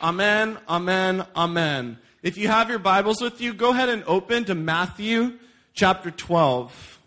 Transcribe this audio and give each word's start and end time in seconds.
Amen, 0.00 0.56
amen, 0.68 1.26
amen. 1.34 1.98
If 2.22 2.38
you 2.38 2.46
have 2.46 2.70
your 2.70 2.78
Bibles 2.78 3.20
with 3.20 3.40
you, 3.40 3.52
go 3.52 3.70
ahead 3.70 3.88
and 3.88 4.04
open 4.06 4.44
to 4.44 4.54
Matthew 4.54 5.40
chapter 5.74 6.12
12. 6.12 7.00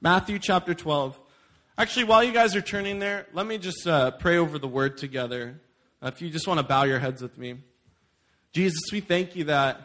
Matthew 0.00 0.38
chapter 0.38 0.72
12. 0.72 1.20
Actually, 1.76 2.04
while 2.04 2.24
you 2.24 2.32
guys 2.32 2.56
are 2.56 2.62
turning 2.62 2.98
there, 2.98 3.26
let 3.34 3.44
me 3.44 3.58
just 3.58 3.86
uh, 3.86 4.10
pray 4.12 4.38
over 4.38 4.58
the 4.58 4.66
word 4.66 4.96
together. 4.96 5.60
Uh, 6.00 6.06
if 6.06 6.22
you 6.22 6.30
just 6.30 6.48
want 6.48 6.56
to 6.56 6.64
bow 6.64 6.84
your 6.84 6.98
heads 6.98 7.20
with 7.20 7.36
me. 7.36 7.56
Jesus, 8.54 8.80
we 8.90 9.00
thank 9.00 9.36
you 9.36 9.44
that, 9.44 9.78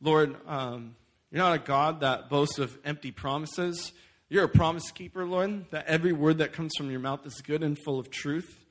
Lord, 0.00 0.34
um, 0.48 0.96
you're 1.30 1.44
not 1.44 1.54
a 1.54 1.60
God 1.60 2.00
that 2.00 2.28
boasts 2.28 2.58
of 2.58 2.76
empty 2.84 3.12
promises. 3.12 3.92
You're 4.28 4.44
a 4.44 4.48
promise 4.48 4.90
keeper, 4.90 5.24
Lord, 5.24 5.70
that 5.70 5.86
every 5.86 6.12
word 6.12 6.38
that 6.38 6.52
comes 6.52 6.72
from 6.76 6.90
your 6.90 6.98
mouth 6.98 7.24
is 7.24 7.40
good 7.40 7.62
and 7.62 7.78
full 7.84 8.00
of 8.00 8.10
truth. 8.10 8.61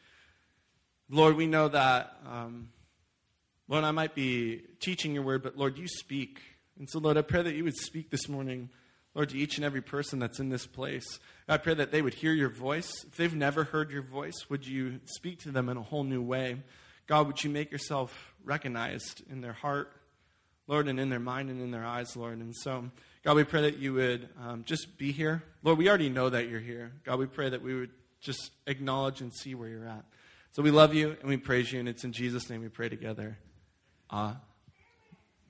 Lord, 1.14 1.36
we 1.36 1.46
know 1.46 1.68
that, 1.68 2.16
um, 2.26 2.70
Lord, 3.68 3.84
I 3.84 3.92
might 3.92 4.16
be 4.16 4.62
teaching 4.80 5.14
your 5.14 5.24
word, 5.24 5.44
but 5.44 5.58
Lord, 5.58 5.78
you 5.78 5.86
speak. 5.86 6.40
And 6.80 6.90
so, 6.90 7.00
Lord, 7.00 7.18
I 7.18 7.22
pray 7.22 7.42
that 7.42 7.54
you 7.54 7.66
would 7.66 7.76
speak 7.76 8.12
this 8.12 8.30
morning, 8.30 8.70
Lord, 9.14 9.28
to 9.30 9.38
each 9.38 9.58
and 9.58 9.66
every 9.66 9.82
person 9.82 10.20
that's 10.20 10.40
in 10.40 10.48
this 10.48 10.66
place. 10.66 11.20
I 11.50 11.58
pray 11.58 11.74
that 11.74 11.92
they 11.92 12.02
would 12.02 12.14
hear 12.14 12.32
your 12.32 12.48
voice. 12.48 13.04
If 13.04 13.18
they've 13.18 13.36
never 13.36 13.66
heard 13.66 13.92
your 13.92 14.04
voice, 14.04 14.50
would 14.50 14.66
you 14.66 15.02
speak 15.04 15.40
to 15.40 15.52
them 15.52 15.68
in 15.68 15.76
a 15.76 15.82
whole 15.82 16.06
new 16.06 16.22
way? 16.22 16.64
God, 17.08 17.28
would 17.28 17.44
you 17.44 17.50
make 17.50 17.72
yourself 17.74 18.34
recognized 18.46 19.22
in 19.30 19.42
their 19.42 19.52
heart, 19.52 19.92
Lord, 20.66 20.88
and 20.88 20.98
in 20.98 21.10
their 21.10 21.20
mind 21.20 21.50
and 21.50 21.62
in 21.62 21.72
their 21.72 21.86
eyes, 21.86 22.16
Lord? 22.16 22.38
And 22.38 22.56
so, 22.56 22.90
God, 23.26 23.36
we 23.36 23.44
pray 23.44 23.64
that 23.64 23.80
you 23.80 23.96
would 23.96 24.30
um, 24.42 24.64
just 24.64 24.98
be 24.98 25.12
here. 25.12 25.44
Lord, 25.62 25.78
we 25.78 25.90
already 25.90 26.08
know 26.08 26.30
that 26.30 26.48
you're 26.48 26.62
here. 26.62 26.94
God, 27.04 27.20
we 27.20 27.26
pray 27.26 27.50
that 27.50 27.62
we 27.62 27.78
would 27.78 27.92
just 28.22 28.52
acknowledge 28.66 29.20
and 29.20 29.34
see 29.34 29.56
where 29.56 29.68
you're 29.68 29.88
at. 29.90 30.06
So 30.54 30.62
we 30.62 30.70
love 30.70 30.94
you 30.94 31.16
and 31.22 31.30
we 31.30 31.38
praise 31.38 31.72
you, 31.72 31.80
and 31.80 31.88
it's 31.88 32.04
in 32.04 32.12
Jesus' 32.12 32.50
name 32.50 32.60
we 32.60 32.68
pray 32.68 32.90
together. 32.90 33.38
Ah, 34.10 34.36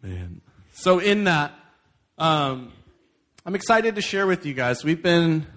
man. 0.03 0.41
So 0.73 0.99
in 0.99 1.23
that, 1.23 1.53
um, 2.19 2.71
I'm 3.43 3.55
excited 3.55 3.95
to 3.95 4.01
share 4.01 4.27
with 4.27 4.45
you 4.45 4.53
guys. 4.53 4.83
We've 4.83 5.01
been 5.01 5.47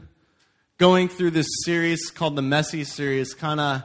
going 0.79 1.09
through 1.09 1.33
this 1.33 1.49
series 1.63 2.11
called 2.11 2.37
the 2.37 2.43
Messy 2.43 2.85
series, 2.85 3.35
kind 3.35 3.61
of 3.61 3.83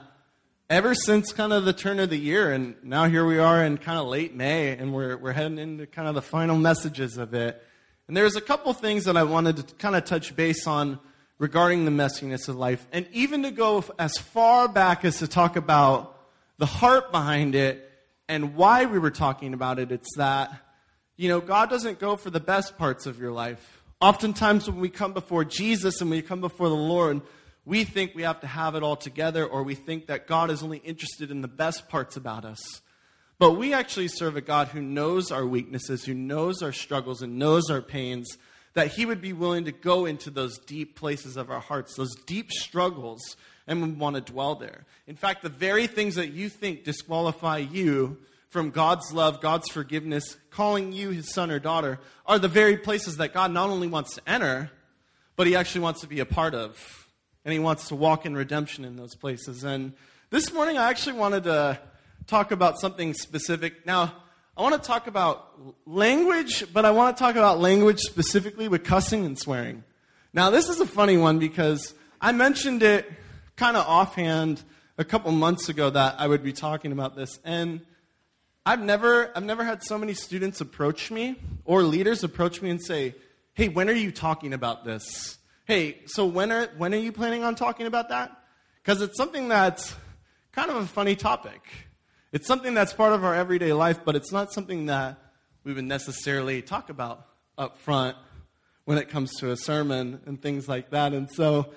ever 0.70 0.96
since 0.96 1.34
kind 1.34 1.52
of 1.52 1.66
the 1.66 1.74
turn 1.74 2.00
of 2.00 2.10
the 2.10 2.18
year, 2.18 2.54
and 2.54 2.78
now 2.82 3.10
here 3.10 3.26
we 3.26 3.38
are 3.38 3.62
in 3.66 3.78
kind 3.78 4.00
of 4.00 4.08
late 4.08 4.34
May, 4.34 4.78
and 4.78 4.94
we're 4.94 5.18
we're 5.18 5.34
heading 5.34 5.60
into 5.60 5.86
kind 5.86 6.08
of 6.08 6.16
the 6.16 6.22
final 6.22 6.56
messages 6.56 7.18
of 7.18 7.34
it. 7.34 7.62
And 8.08 8.16
there's 8.16 8.38
a 8.38 8.42
couple 8.42 8.72
things 8.72 9.04
that 9.04 9.18
I 9.18 9.24
wanted 9.24 9.58
to 9.58 9.76
kind 9.76 9.98
of 9.98 10.06
touch 10.06 10.38
base 10.38 10.66
on 10.68 11.00
regarding 11.40 11.86
the 11.86 11.92
messiness 11.92 12.48
of 12.48 12.58
life, 12.58 12.86
and 12.92 13.08
even 13.12 13.44
to 13.44 13.52
go 13.52 13.84
as 13.98 14.18
far 14.18 14.68
back 14.68 15.04
as 15.06 15.20
to 15.20 15.28
talk 15.28 15.56
about 15.56 16.16
the 16.58 16.66
heart 16.66 17.12
behind 17.12 17.56
it 17.56 17.90
and 18.28 18.56
why 18.56 18.86
we 18.86 19.00
were 19.00 19.10
talking 19.10 19.54
about 19.54 19.80
it. 19.80 19.92
It's 19.92 20.18
that, 20.18 20.52
you 21.16 21.30
know, 21.30 21.40
God 21.40 21.70
doesn't 21.70 21.98
go 22.00 22.18
for 22.18 22.30
the 22.30 22.42
best 22.42 22.78
parts 22.78 23.06
of 23.06 23.20
your 23.20 23.32
life. 23.32 23.82
Oftentimes, 24.02 24.70
when 24.70 24.80
we 24.80 24.90
come 24.90 25.14
before 25.14 25.44
Jesus 25.44 26.02
and 26.02 26.10
we 26.10 26.22
come 26.22 26.42
before 26.42 26.70
the 26.70 26.76
Lord, 26.76 27.22
we 27.66 27.86
think 27.86 28.14
we 28.14 28.24
have 28.24 28.42
to 28.42 28.48
have 28.48 28.76
it 28.76 28.84
all 28.84 28.96
together, 28.96 29.46
or 29.46 29.64
we 29.64 29.76
think 29.76 30.08
that 30.08 30.28
God 30.28 30.52
is 30.52 30.62
only 30.62 30.80
interested 30.80 31.32
in 31.32 31.42
the 31.42 31.48
best 31.48 31.88
parts 31.90 32.18
about 32.18 32.46
us. 32.46 32.82
But 33.38 33.54
we 33.54 33.74
actually 33.74 34.10
serve 34.10 34.36
a 34.36 34.42
God 34.42 34.68
who 34.68 34.82
knows 34.82 35.32
our 35.32 35.46
weaknesses, 35.46 36.04
who 36.04 36.14
knows 36.14 36.62
our 36.62 36.74
struggles, 36.74 37.22
and 37.22 37.40
knows 37.40 37.70
our 37.70 37.82
pains, 37.82 38.38
that 38.80 38.94
He 38.94 39.06
would 39.06 39.20
be 39.20 39.34
willing 39.34 39.66
to 39.66 39.74
go 39.74 40.06
into 40.06 40.30
those 40.30 40.58
deep 40.60 40.96
places 40.96 41.36
of 41.36 41.52
our 41.52 41.60
hearts, 41.60 41.96
those 41.96 42.16
deep 42.26 42.50
struggles, 42.50 43.36
and 43.68 43.82
would 43.82 44.00
want 44.00 44.16
to 44.16 44.22
dwell 44.22 44.56
there. 44.56 44.86
In 45.06 45.18
fact, 45.18 45.42
the 45.42 45.50
very 45.50 45.86
things 45.86 46.16
that 46.16 46.32
you 46.32 46.48
think 46.48 46.86
disqualify 46.86 47.58
you 47.58 48.20
from 48.48 48.70
God's 48.70 49.12
love, 49.12 49.42
God's 49.42 49.68
forgiveness, 49.68 50.38
calling 50.50 50.94
you 50.94 51.10
His 51.10 51.34
son 51.34 51.52
or 51.52 51.60
daughter, 51.60 52.00
are 52.26 52.40
the 52.40 52.48
very 52.48 52.78
places 52.78 53.18
that 53.18 53.34
God 53.34 53.52
not 53.52 53.70
only 53.70 53.90
wants 53.90 54.16
to 54.16 54.22
enter, 54.26 54.72
but 55.36 55.46
He 55.46 55.58
actually 55.58 55.82
wants 55.82 56.00
to 56.00 56.08
be 56.08 56.22
a 56.22 56.26
part 56.26 56.56
of. 56.56 57.06
And 57.44 57.52
He 57.52 57.60
wants 57.60 57.90
to 57.90 57.96
walk 57.96 58.26
in 58.26 58.34
redemption 58.34 58.86
in 58.86 58.96
those 58.96 59.14
places. 59.14 59.66
And 59.66 59.92
this 60.30 60.54
morning, 60.54 60.78
I 60.78 60.90
actually 60.90 61.18
wanted 61.18 61.44
to 61.44 61.78
talk 62.28 62.52
about 62.52 62.80
something 62.80 63.14
specific. 63.14 63.86
Now, 63.86 64.14
I 64.60 64.62
want 64.62 64.76
to 64.76 64.86
talk 64.86 65.08
about 65.08 65.58
language, 65.86 66.66
but 66.74 66.84
I 66.84 66.92
want 66.92 67.16
to 67.16 67.24
talk 67.24 67.38
about 67.38 67.62
language 67.62 68.00
specifically 68.00 68.68
with 68.68 68.84
cussing 68.84 69.26
and 69.26 69.40
swearing. 69.40 69.86
Now, 70.34 70.50
this 70.50 70.68
is 70.68 70.82
a 70.82 70.86
funny 70.86 71.16
one 71.16 71.40
because 71.40 71.94
I 72.20 72.34
mentioned 72.34 72.84
it 72.84 73.10
kind 73.56 73.78
of 73.78 73.88
offhand 73.88 74.62
a 74.98 75.06
couple 75.06 75.32
months 75.32 75.70
ago 75.70 75.90
that 75.90 76.16
I 76.20 76.28
would 76.28 76.44
be 76.44 76.52
talking 76.52 76.92
about 76.92 77.16
this, 77.16 77.40
and 77.46 77.80
I've 78.66 78.82
never, 78.82 79.32
I've 79.34 79.46
never 79.46 79.64
had 79.64 79.82
so 79.82 79.98
many 79.98 80.14
students 80.14 80.60
approach 80.60 81.10
me 81.10 81.38
or 81.64 81.82
leaders 81.84 82.26
approach 82.26 82.62
me 82.62 82.70
and 82.70 82.84
say, 82.84 83.16
"Hey, 83.54 83.70
when 83.70 83.90
are 83.90 83.94
you 83.94 84.12
talking 84.12 84.52
about 84.52 84.84
this? 84.84 85.38
Hey, 85.64 86.02
so 86.06 86.26
when 86.26 86.52
are 86.52 86.68
when 86.78 86.94
are 86.94 86.98
you 86.98 87.14
planning 87.14 87.46
on 87.46 87.56
talking 87.56 87.88
about 87.88 88.10
that?" 88.10 88.38
Because 88.84 89.02
it's 89.02 89.16
something 89.16 89.48
that's 89.48 89.96
kind 90.52 90.70
of 90.70 90.76
a 90.76 90.86
funny 90.86 91.16
topic. 91.16 91.62
It's 92.32 92.46
something 92.46 92.76
that's 92.76 92.94
part 92.94 93.14
of 93.14 93.24
our 93.24 93.34
everyday 93.34 93.74
life, 93.74 94.02
but 94.06 94.16
it's 94.16 94.32
not 94.32 94.54
something 94.54 94.86
that 94.86 95.18
we 95.64 95.74
would 95.74 95.86
necessarily 95.86 96.62
talk 96.62 96.92
about 96.92 97.26
up 97.58 97.80
front 97.80 98.16
when 98.86 99.00
it 99.00 99.10
comes 99.10 99.36
to 99.38 99.50
a 99.50 99.58
sermon 99.58 100.22
and 100.28 100.40
things 100.40 100.68
like 100.68 100.92
that. 100.92 101.14
And 101.14 101.28
so 101.32 101.72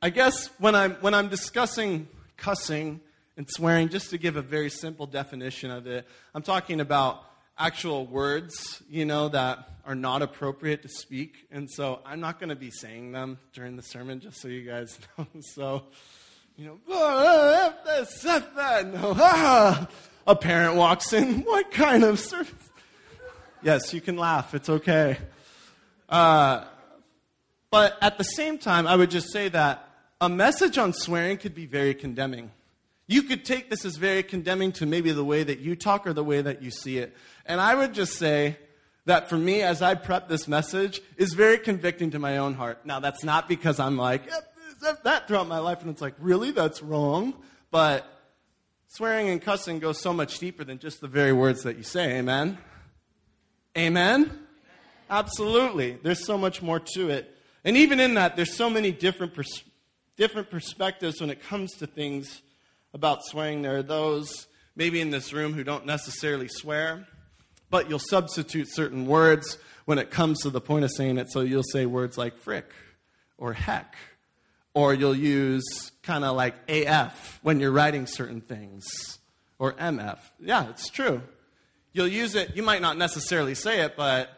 I 0.00 0.08
guess 0.08 0.46
when 0.58 0.74
I'm, 0.74 0.94
when 1.02 1.12
I'm 1.12 1.28
discussing 1.28 2.08
cussing 2.38 3.00
and 3.36 3.46
swearing, 3.50 3.90
just 3.90 4.08
to 4.10 4.18
give 4.18 4.36
a 4.36 4.42
very 4.42 4.70
simple 4.70 5.06
definition 5.06 5.70
of 5.70 5.86
it, 5.86 6.06
I'm 6.34 6.42
talking 6.42 6.80
about 6.80 7.22
actual 7.58 8.06
words, 8.06 8.82
you 8.88 9.04
know, 9.04 9.28
that 9.28 9.68
are 9.84 9.94
not 9.94 10.22
appropriate 10.22 10.80
to 10.82 10.88
speak. 10.88 11.46
And 11.50 11.70
so 11.70 12.00
I'm 12.06 12.20
not 12.20 12.38
going 12.38 12.48
to 12.48 12.56
be 12.56 12.70
saying 12.70 13.12
them 13.12 13.38
during 13.52 13.76
the 13.76 13.82
sermon, 13.82 14.20
just 14.20 14.40
so 14.40 14.48
you 14.48 14.62
guys 14.62 14.98
know. 15.18 15.26
So 15.40 15.84
you 16.58 16.66
know, 16.66 16.78
oh, 16.88 17.72
this, 17.86 18.24
F 18.24 18.54
that. 18.56 18.92
No, 18.92 19.14
ah. 19.16 19.88
A 20.26 20.34
parent 20.34 20.74
walks 20.74 21.12
in. 21.12 21.42
What 21.44 21.70
kind 21.70 22.04
of 22.04 22.18
service? 22.18 22.52
Yes, 23.62 23.94
you 23.94 24.00
can 24.00 24.16
laugh. 24.16 24.54
It's 24.54 24.68
okay. 24.68 25.18
Uh, 26.08 26.64
but 27.70 27.96
at 28.02 28.18
the 28.18 28.24
same 28.24 28.58
time, 28.58 28.86
I 28.86 28.96
would 28.96 29.10
just 29.10 29.32
say 29.32 29.48
that 29.50 29.88
a 30.20 30.28
message 30.28 30.78
on 30.78 30.92
swearing 30.92 31.38
could 31.38 31.54
be 31.54 31.64
very 31.64 31.94
condemning. 31.94 32.50
You 33.06 33.22
could 33.22 33.44
take 33.44 33.70
this 33.70 33.84
as 33.84 33.96
very 33.96 34.24
condemning 34.24 34.72
to 34.72 34.86
maybe 34.86 35.12
the 35.12 35.24
way 35.24 35.44
that 35.44 35.60
you 35.60 35.76
talk 35.76 36.06
or 36.06 36.12
the 36.12 36.24
way 36.24 36.42
that 36.42 36.60
you 36.60 36.70
see 36.72 36.98
it. 36.98 37.16
And 37.46 37.60
I 37.60 37.74
would 37.74 37.94
just 37.94 38.14
say 38.14 38.58
that 39.06 39.30
for 39.30 39.38
me, 39.38 39.62
as 39.62 39.80
I 39.80 39.94
prep 39.94 40.28
this 40.28 40.48
message, 40.48 41.00
is 41.16 41.34
very 41.34 41.58
convicting 41.58 42.10
to 42.10 42.18
my 42.18 42.38
own 42.38 42.54
heart. 42.54 42.84
Now, 42.84 43.00
that's 43.00 43.24
not 43.24 43.48
because 43.48 43.80
I'm 43.80 43.96
like, 43.96 44.26
yep, 44.26 44.47
that 44.80 45.28
throughout 45.28 45.48
my 45.48 45.58
life, 45.58 45.80
and 45.82 45.90
it's 45.90 46.02
like, 46.02 46.14
really? 46.18 46.50
That's 46.50 46.82
wrong? 46.82 47.34
But 47.70 48.06
swearing 48.88 49.28
and 49.28 49.40
cussing 49.40 49.78
goes 49.78 50.00
so 50.00 50.12
much 50.12 50.38
deeper 50.38 50.64
than 50.64 50.78
just 50.78 51.00
the 51.00 51.08
very 51.08 51.32
words 51.32 51.62
that 51.62 51.76
you 51.76 51.82
say. 51.82 52.18
Amen? 52.18 52.58
Amen? 53.76 54.46
Absolutely. 55.10 55.98
There's 56.02 56.24
so 56.24 56.36
much 56.36 56.62
more 56.62 56.80
to 56.94 57.10
it. 57.10 57.34
And 57.64 57.76
even 57.76 58.00
in 58.00 58.14
that, 58.14 58.36
there's 58.36 58.54
so 58.54 58.70
many 58.70 58.92
different, 58.92 59.34
pers- 59.34 59.62
different 60.16 60.50
perspectives 60.50 61.20
when 61.20 61.30
it 61.30 61.42
comes 61.42 61.72
to 61.76 61.86
things 61.86 62.42
about 62.94 63.24
swearing. 63.24 63.62
There 63.62 63.76
are 63.76 63.82
those 63.82 64.46
maybe 64.76 65.00
in 65.00 65.10
this 65.10 65.32
room 65.32 65.52
who 65.52 65.64
don't 65.64 65.86
necessarily 65.86 66.48
swear, 66.48 67.06
but 67.70 67.88
you'll 67.88 67.98
substitute 67.98 68.68
certain 68.70 69.06
words 69.06 69.58
when 69.84 69.98
it 69.98 70.10
comes 70.10 70.40
to 70.42 70.50
the 70.50 70.60
point 70.60 70.84
of 70.84 70.90
saying 70.92 71.18
it. 71.18 71.30
So 71.30 71.40
you'll 71.40 71.62
say 71.62 71.86
words 71.86 72.16
like 72.16 72.38
frick 72.38 72.70
or 73.36 73.52
heck 73.52 73.96
or 74.78 74.94
you'll 74.94 75.12
use 75.12 75.90
kind 76.04 76.24
of 76.24 76.36
like 76.36 76.54
AF 76.68 77.40
when 77.42 77.58
you're 77.58 77.72
writing 77.72 78.06
certain 78.06 78.40
things, 78.40 79.18
or 79.58 79.72
MF. 79.72 80.20
Yeah, 80.38 80.68
it's 80.68 80.88
true. 80.88 81.20
You'll 81.92 82.06
use 82.06 82.36
it, 82.36 82.54
you 82.54 82.62
might 82.62 82.80
not 82.80 82.96
necessarily 82.96 83.56
say 83.56 83.80
it, 83.80 83.96
but 83.96 84.30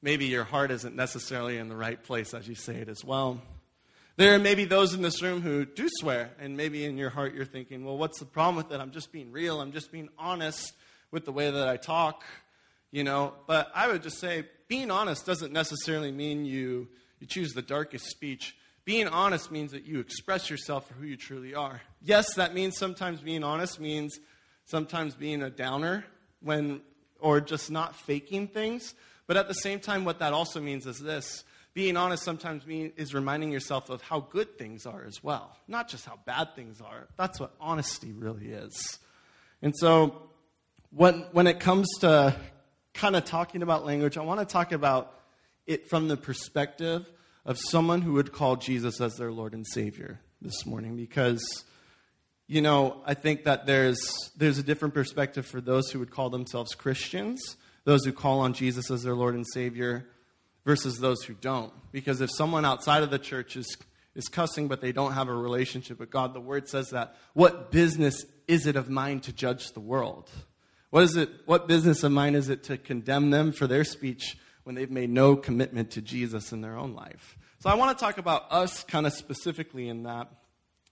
maybe 0.00 0.26
your 0.26 0.44
heart 0.44 0.70
isn't 0.70 0.94
necessarily 0.94 1.58
in 1.58 1.68
the 1.68 1.74
right 1.74 2.00
place 2.00 2.32
as 2.32 2.46
you 2.46 2.54
say 2.54 2.76
it 2.76 2.88
as 2.88 3.04
well. 3.04 3.42
There 4.14 4.38
may 4.38 4.54
be 4.54 4.66
those 4.66 4.94
in 4.94 5.02
this 5.02 5.20
room 5.20 5.42
who 5.42 5.64
do 5.64 5.88
swear, 5.94 6.30
and 6.38 6.56
maybe 6.56 6.84
in 6.84 6.96
your 6.96 7.10
heart 7.10 7.34
you're 7.34 7.44
thinking, 7.44 7.84
well, 7.84 7.98
what's 7.98 8.20
the 8.20 8.24
problem 8.24 8.54
with 8.54 8.70
it? 8.70 8.80
I'm 8.80 8.92
just 8.92 9.10
being 9.10 9.32
real, 9.32 9.60
I'm 9.60 9.72
just 9.72 9.90
being 9.90 10.10
honest 10.16 10.74
with 11.10 11.24
the 11.24 11.32
way 11.32 11.50
that 11.50 11.66
I 11.66 11.76
talk, 11.76 12.22
you 12.92 13.02
know. 13.02 13.34
But 13.48 13.72
I 13.74 13.88
would 13.88 14.04
just 14.04 14.20
say, 14.20 14.44
being 14.68 14.92
honest 14.92 15.26
doesn't 15.26 15.52
necessarily 15.52 16.12
mean 16.12 16.44
you, 16.44 16.86
you 17.18 17.26
choose 17.26 17.50
the 17.50 17.62
darkest 17.62 18.06
speech. 18.06 18.54
Being 18.84 19.06
honest 19.06 19.52
means 19.52 19.72
that 19.72 19.84
you 19.84 20.00
express 20.00 20.50
yourself 20.50 20.88
for 20.88 20.94
who 20.94 21.06
you 21.06 21.16
truly 21.16 21.54
are. 21.54 21.80
Yes, 22.02 22.34
that 22.34 22.52
means 22.52 22.76
sometimes 22.76 23.20
being 23.20 23.44
honest 23.44 23.78
means 23.78 24.18
sometimes 24.64 25.14
being 25.14 25.42
a 25.42 25.50
downer 25.50 26.04
when 26.40 26.80
or 27.20 27.40
just 27.40 27.70
not 27.70 27.94
faking 27.94 28.48
things. 28.48 28.94
But 29.28 29.36
at 29.36 29.46
the 29.46 29.54
same 29.54 29.78
time, 29.78 30.04
what 30.04 30.18
that 30.18 30.32
also 30.32 30.60
means 30.60 30.86
is 30.86 30.98
this 30.98 31.44
being 31.74 31.96
honest 31.96 32.22
sometimes 32.22 32.66
mean, 32.66 32.92
is 32.96 33.14
reminding 33.14 33.50
yourself 33.50 33.88
of 33.88 34.02
how 34.02 34.20
good 34.20 34.58
things 34.58 34.84
are 34.84 35.04
as 35.04 35.22
well, 35.22 35.56
not 35.68 35.88
just 35.88 36.04
how 36.04 36.18
bad 36.26 36.54
things 36.54 36.80
are. 36.80 37.08
That's 37.16 37.40
what 37.40 37.54
honesty 37.60 38.12
really 38.12 38.48
is. 38.48 38.98
And 39.62 39.74
so, 39.76 40.30
when, 40.90 41.20
when 41.32 41.46
it 41.46 41.60
comes 41.60 41.88
to 42.00 42.36
kind 42.92 43.16
of 43.16 43.24
talking 43.24 43.62
about 43.62 43.86
language, 43.86 44.18
I 44.18 44.22
want 44.22 44.40
to 44.40 44.46
talk 44.46 44.72
about 44.72 45.18
it 45.66 45.88
from 45.88 46.08
the 46.08 46.16
perspective 46.16 47.08
of 47.44 47.58
someone 47.58 48.02
who 48.02 48.12
would 48.14 48.32
call 48.32 48.56
Jesus 48.56 49.00
as 49.00 49.16
their 49.16 49.32
Lord 49.32 49.52
and 49.52 49.66
Savior 49.66 50.20
this 50.40 50.64
morning 50.66 50.96
because 50.96 51.64
you 52.52 52.60
know, 52.60 53.00
I 53.06 53.14
think 53.14 53.44
that 53.44 53.64
there's, 53.64 53.98
there's 54.36 54.58
a 54.58 54.62
different 54.62 54.92
perspective 54.92 55.46
for 55.46 55.60
those 55.60 55.90
who 55.90 55.98
would 56.00 56.10
call 56.10 56.28
themselves 56.28 56.74
Christians, 56.74 57.56
those 57.84 58.04
who 58.04 58.12
call 58.12 58.40
on 58.40 58.52
Jesus 58.52 58.90
as 58.90 59.04
their 59.04 59.14
Lord 59.14 59.34
and 59.34 59.46
Savior, 59.54 60.06
versus 60.64 60.98
those 60.98 61.22
who 61.22 61.32
don't. 61.32 61.72
Because 61.92 62.20
if 62.20 62.30
someone 62.30 62.66
outside 62.66 63.02
of 63.02 63.10
the 63.10 63.18
church 63.18 63.56
is, 63.56 63.76
is 64.14 64.28
cussing 64.28 64.68
but 64.68 64.82
they 64.82 64.92
don't 64.92 65.12
have 65.12 65.28
a 65.28 65.34
relationship 65.34 65.98
with 65.98 66.10
God, 66.10 66.34
the 66.34 66.40
word 66.40 66.68
says 66.68 66.90
that. 66.90 67.16
What 67.32 67.72
business 67.72 68.24
is 68.46 68.66
it 68.66 68.76
of 68.76 68.90
mine 68.90 69.20
to 69.20 69.32
judge 69.32 69.72
the 69.72 69.80
world? 69.80 70.28
What, 70.90 71.04
is 71.04 71.16
it, 71.16 71.30
what 71.46 71.68
business 71.68 72.02
of 72.02 72.12
mine 72.12 72.34
is 72.34 72.50
it 72.50 72.64
to 72.64 72.76
condemn 72.76 73.30
them 73.30 73.52
for 73.52 73.66
their 73.66 73.84
speech 73.84 74.36
when 74.64 74.74
they've 74.74 74.90
made 74.90 75.10
no 75.10 75.36
commitment 75.36 75.92
to 75.92 76.02
Jesus 76.02 76.52
in 76.52 76.60
their 76.60 76.76
own 76.76 76.94
life? 76.94 77.36
So 77.60 77.70
I 77.70 77.74
want 77.74 77.96
to 77.96 78.04
talk 78.04 78.18
about 78.18 78.46
us 78.50 78.82
kind 78.84 79.06
of 79.06 79.12
specifically 79.12 79.88
in 79.88 80.02
that. 80.02 80.28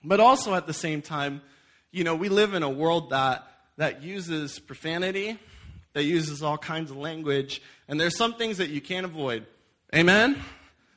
But 0.04 0.20
also 0.20 0.54
at 0.54 0.66
the 0.66 0.72
same 0.72 1.02
time, 1.02 1.42
you 1.90 2.04
know, 2.04 2.14
we 2.14 2.28
live 2.28 2.54
in 2.54 2.62
a 2.62 2.70
world 2.70 3.10
that, 3.10 3.46
that 3.76 4.02
uses 4.02 4.58
profanity, 4.58 5.38
that 5.92 6.04
uses 6.04 6.42
all 6.42 6.56
kinds 6.56 6.90
of 6.90 6.96
language, 6.96 7.60
and 7.88 8.00
there's 8.00 8.16
some 8.16 8.34
things 8.34 8.58
that 8.58 8.70
you 8.70 8.80
can't 8.80 9.04
avoid. 9.04 9.46
Amen? 9.94 10.40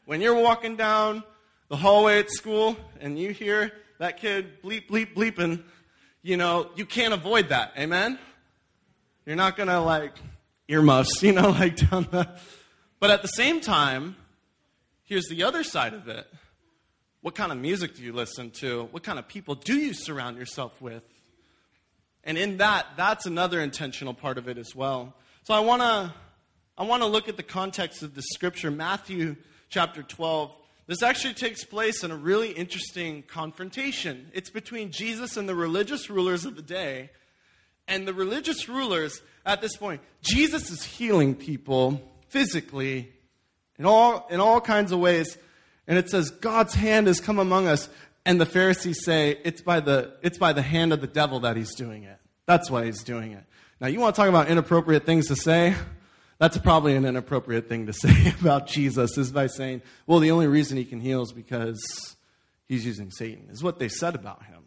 When 0.05 0.21
you're 0.21 0.39
walking 0.39 0.75
down 0.75 1.23
the 1.69 1.77
hallway 1.77 2.19
at 2.19 2.29
school 2.29 2.77
and 2.99 3.17
you 3.17 3.31
hear 3.31 3.71
that 3.97 4.17
kid 4.17 4.61
bleep, 4.61 4.87
bleep, 4.87 5.15
bleeping, 5.15 5.63
you 6.21 6.37
know, 6.37 6.69
you 6.75 6.85
can't 6.85 7.13
avoid 7.13 7.49
that. 7.49 7.73
Amen? 7.77 8.19
You're 9.25 9.35
not 9.35 9.57
going 9.57 9.69
to 9.69 9.79
like 9.79 10.13
earmuffs, 10.67 11.09
you 11.23 11.31
know, 11.31 11.49
like 11.49 11.89
down 11.89 12.07
the. 12.11 12.29
But 13.03 13.11
at 13.11 13.21
the 13.21 13.27
same 13.27 13.59
time, 13.59 14.15
here's 15.03 15.27
the 15.27 15.43
other 15.43 15.65
side 15.65 15.93
of 15.93 16.07
it. 16.07 16.25
What 17.19 17.35
kind 17.35 17.51
of 17.51 17.57
music 17.57 17.97
do 17.97 18.01
you 18.01 18.13
listen 18.13 18.49
to? 18.61 18.87
What 18.91 19.03
kind 19.03 19.19
of 19.19 19.27
people 19.27 19.55
do 19.55 19.75
you 19.75 19.93
surround 19.93 20.37
yourself 20.37 20.81
with? 20.81 21.03
And 22.23 22.37
in 22.37 22.59
that, 22.59 22.85
that's 22.95 23.25
another 23.25 23.59
intentional 23.59 24.13
part 24.13 24.37
of 24.37 24.47
it 24.47 24.57
as 24.57 24.73
well. 24.73 25.13
So 25.43 25.53
I 25.53 25.59
want 25.59 25.81
to 25.81 26.13
I 26.77 26.83
want 26.83 27.03
to 27.03 27.07
look 27.09 27.27
at 27.27 27.35
the 27.35 27.43
context 27.43 28.03
of 28.03 28.15
the 28.15 28.21
scripture, 28.21 28.71
Matthew 28.71 29.35
chapter 29.67 30.01
12. 30.01 30.55
This 30.87 31.03
actually 31.03 31.33
takes 31.33 31.65
place 31.65 32.05
in 32.05 32.11
a 32.11 32.15
really 32.15 32.51
interesting 32.51 33.23
confrontation. 33.23 34.31
It's 34.31 34.49
between 34.49 34.93
Jesus 34.93 35.35
and 35.35 35.49
the 35.49 35.55
religious 35.55 36.09
rulers 36.09 36.45
of 36.45 36.55
the 36.55 36.61
day. 36.61 37.09
And 37.85 38.07
the 38.07 38.13
religious 38.13 38.69
rulers 38.69 39.21
at 39.45 39.59
this 39.59 39.75
point, 39.75 39.99
Jesus 40.21 40.71
is 40.71 40.85
healing 40.85 41.35
people 41.35 42.12
physically 42.33 43.13
in 43.77 43.85
all, 43.85 44.27
in 44.31 44.39
all 44.39 44.59
kinds 44.59 44.91
of 44.91 44.99
ways. 44.99 45.37
And 45.87 45.99
it 45.99 46.09
says, 46.09 46.31
God's 46.31 46.73
hand 46.73 47.05
has 47.05 47.21
come 47.21 47.37
among 47.37 47.67
us. 47.67 47.87
And 48.25 48.41
the 48.41 48.45
Pharisees 48.47 49.03
say, 49.05 49.37
it's 49.43 49.61
by 49.61 49.79
the, 49.79 50.15
it's 50.23 50.39
by 50.39 50.51
the 50.51 50.63
hand 50.63 50.93
of 50.93 50.99
the 50.99 51.07
devil 51.07 51.41
that 51.41 51.55
he's 51.55 51.75
doing 51.75 52.03
it. 52.03 52.17
That's 52.47 52.71
why 52.71 52.85
he's 52.85 53.03
doing 53.03 53.33
it. 53.33 53.43
Now, 53.79 53.87
you 53.87 53.99
want 53.99 54.15
to 54.15 54.19
talk 54.19 54.29
about 54.29 54.47
inappropriate 54.47 55.05
things 55.05 55.27
to 55.27 55.35
say? 55.35 55.75
That's 56.39 56.57
probably 56.57 56.95
an 56.95 57.05
inappropriate 57.05 57.69
thing 57.69 57.85
to 57.85 57.93
say 57.93 58.33
about 58.41 58.65
Jesus, 58.67 59.15
is 59.17 59.31
by 59.31 59.47
saying, 59.47 59.83
well, 60.07 60.19
the 60.19 60.31
only 60.31 60.47
reason 60.47 60.77
he 60.77 60.85
can 60.85 61.01
heal 61.01 61.21
is 61.21 61.31
because 61.31 62.15
he's 62.67 62.85
using 62.85 63.11
Satan, 63.11 63.49
is 63.51 63.61
what 63.61 63.77
they 63.77 63.89
said 63.89 64.15
about 64.15 64.43
him. 64.45 64.63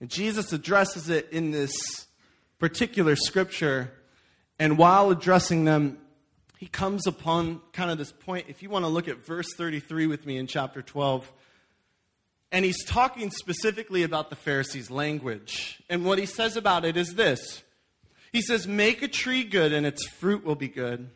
And 0.00 0.08
Jesus 0.08 0.52
addresses 0.52 1.08
it 1.08 1.28
in 1.32 1.50
this 1.50 2.06
particular 2.58 3.16
scripture. 3.16 3.92
And 4.58 4.78
while 4.78 5.10
addressing 5.10 5.64
them, 5.64 5.98
he 6.56 6.66
comes 6.66 7.06
upon 7.06 7.60
kind 7.72 7.90
of 7.90 7.98
this 7.98 8.12
point. 8.12 8.46
If 8.48 8.62
you 8.62 8.70
want 8.70 8.84
to 8.84 8.88
look 8.88 9.08
at 9.08 9.24
verse 9.24 9.46
33 9.56 10.06
with 10.06 10.24
me 10.24 10.38
in 10.38 10.46
chapter 10.46 10.80
12, 10.82 11.30
and 12.50 12.64
he's 12.64 12.82
talking 12.84 13.30
specifically 13.30 14.02
about 14.02 14.30
the 14.30 14.36
Pharisees' 14.36 14.90
language. 14.90 15.82
And 15.90 16.04
what 16.04 16.18
he 16.18 16.26
says 16.26 16.56
about 16.56 16.84
it 16.84 16.96
is 16.96 17.14
this 17.14 17.62
He 18.32 18.40
says, 18.40 18.66
Make 18.66 19.02
a 19.02 19.08
tree 19.08 19.44
good, 19.44 19.72
and 19.72 19.86
its 19.86 20.06
fruit 20.06 20.44
will 20.44 20.54
be 20.54 20.68
good. 20.68 21.10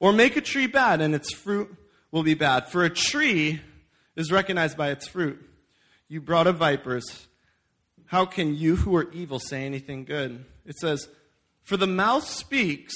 Or 0.00 0.12
make 0.12 0.36
a 0.36 0.40
tree 0.40 0.66
bad, 0.66 1.00
and 1.00 1.14
its 1.14 1.32
fruit 1.32 1.74
will 2.10 2.22
be 2.22 2.34
bad. 2.34 2.68
For 2.68 2.84
a 2.84 2.90
tree 2.90 3.60
is 4.16 4.32
recognized 4.32 4.76
by 4.76 4.90
its 4.90 5.06
fruit. 5.06 5.42
You 6.08 6.20
brought 6.20 6.46
of 6.46 6.56
vipers. 6.56 7.26
How 8.06 8.24
can 8.24 8.54
you 8.54 8.76
who 8.76 8.96
are 8.96 9.10
evil 9.12 9.38
say 9.38 9.64
anything 9.64 10.04
good? 10.04 10.44
It 10.64 10.76
says, 10.76 11.08
For 11.62 11.76
the 11.76 11.86
mouth 11.86 12.26
speaks 12.26 12.94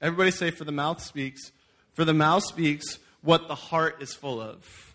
Everybody 0.00 0.30
say, 0.30 0.50
For 0.50 0.64
the 0.64 0.72
mouth 0.72 1.02
speaks. 1.02 1.52
For 1.94 2.04
the 2.04 2.14
mouth 2.14 2.44
speaks 2.44 2.98
what 3.22 3.48
the 3.48 3.54
heart 3.54 4.02
is 4.02 4.14
full 4.14 4.40
of. 4.40 4.94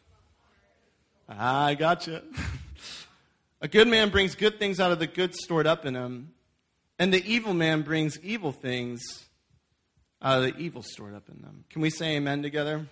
I 1.27 1.75
got 1.75 2.07
you. 2.07 2.21
A 3.61 3.67
good 3.67 3.87
man 3.87 4.09
brings 4.09 4.35
good 4.35 4.59
things 4.59 4.79
out 4.79 4.91
of 4.91 4.99
the 4.99 5.07
good 5.07 5.33
stored 5.33 5.65
up 5.65 5.85
in 5.85 5.95
him, 5.95 6.33
and 6.99 7.13
the 7.13 7.25
evil 7.25 7.53
man 7.53 7.81
brings 7.81 8.19
evil 8.19 8.51
things 8.51 9.01
out 10.21 10.37
of 10.37 10.43
the 10.43 10.57
evil 10.61 10.83
stored 10.83 11.15
up 11.15 11.29
in 11.29 11.41
them. 11.41 11.63
Can 11.69 11.81
we 11.81 11.89
say 11.89 12.17
amen 12.17 12.43
together? 12.43 12.87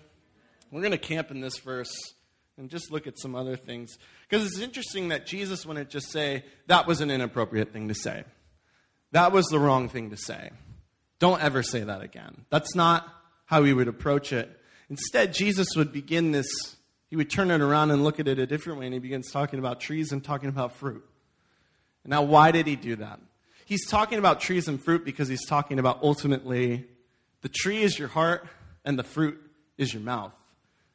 We're 0.70 0.80
going 0.80 0.92
to 0.92 0.98
camp 0.98 1.30
in 1.30 1.40
this 1.40 1.58
verse 1.58 1.94
and 2.56 2.70
just 2.70 2.90
look 2.90 3.06
at 3.06 3.18
some 3.18 3.34
other 3.34 3.56
things. 3.56 3.98
Because 4.28 4.46
it's 4.46 4.58
interesting 4.58 5.08
that 5.08 5.26
Jesus 5.26 5.64
wouldn't 5.66 5.90
just 5.90 6.10
say, 6.10 6.44
that 6.66 6.86
was 6.86 7.00
an 7.00 7.10
inappropriate 7.10 7.72
thing 7.72 7.88
to 7.88 7.94
say. 7.94 8.24
That 9.12 9.32
was 9.32 9.46
the 9.46 9.58
wrong 9.58 9.88
thing 9.88 10.10
to 10.10 10.16
say. 10.16 10.50
Don't 11.24 11.40
ever 11.40 11.62
say 11.62 11.80
that 11.80 12.02
again. 12.02 12.44
That's 12.50 12.74
not 12.74 13.08
how 13.46 13.62
we 13.62 13.72
would 13.72 13.88
approach 13.88 14.30
it. 14.30 14.60
Instead, 14.90 15.32
Jesus 15.32 15.68
would 15.74 15.90
begin 15.90 16.32
this, 16.32 16.76
he 17.08 17.16
would 17.16 17.30
turn 17.30 17.50
it 17.50 17.62
around 17.62 17.92
and 17.92 18.04
look 18.04 18.20
at 18.20 18.28
it 18.28 18.38
a 18.38 18.46
different 18.46 18.78
way, 18.78 18.84
and 18.84 18.92
he 18.92 19.00
begins 19.00 19.30
talking 19.32 19.58
about 19.58 19.80
trees 19.80 20.12
and 20.12 20.22
talking 20.22 20.50
about 20.50 20.76
fruit. 20.76 21.02
Now, 22.04 22.20
why 22.20 22.50
did 22.50 22.66
he 22.66 22.76
do 22.76 22.96
that? 22.96 23.20
He's 23.64 23.86
talking 23.86 24.18
about 24.18 24.42
trees 24.42 24.68
and 24.68 24.78
fruit 24.84 25.02
because 25.02 25.26
he's 25.26 25.46
talking 25.46 25.78
about 25.78 26.00
ultimately 26.02 26.84
the 27.40 27.48
tree 27.48 27.82
is 27.82 27.98
your 27.98 28.08
heart 28.08 28.46
and 28.84 28.98
the 28.98 29.02
fruit 29.02 29.40
is 29.78 29.94
your 29.94 30.02
mouth. 30.02 30.34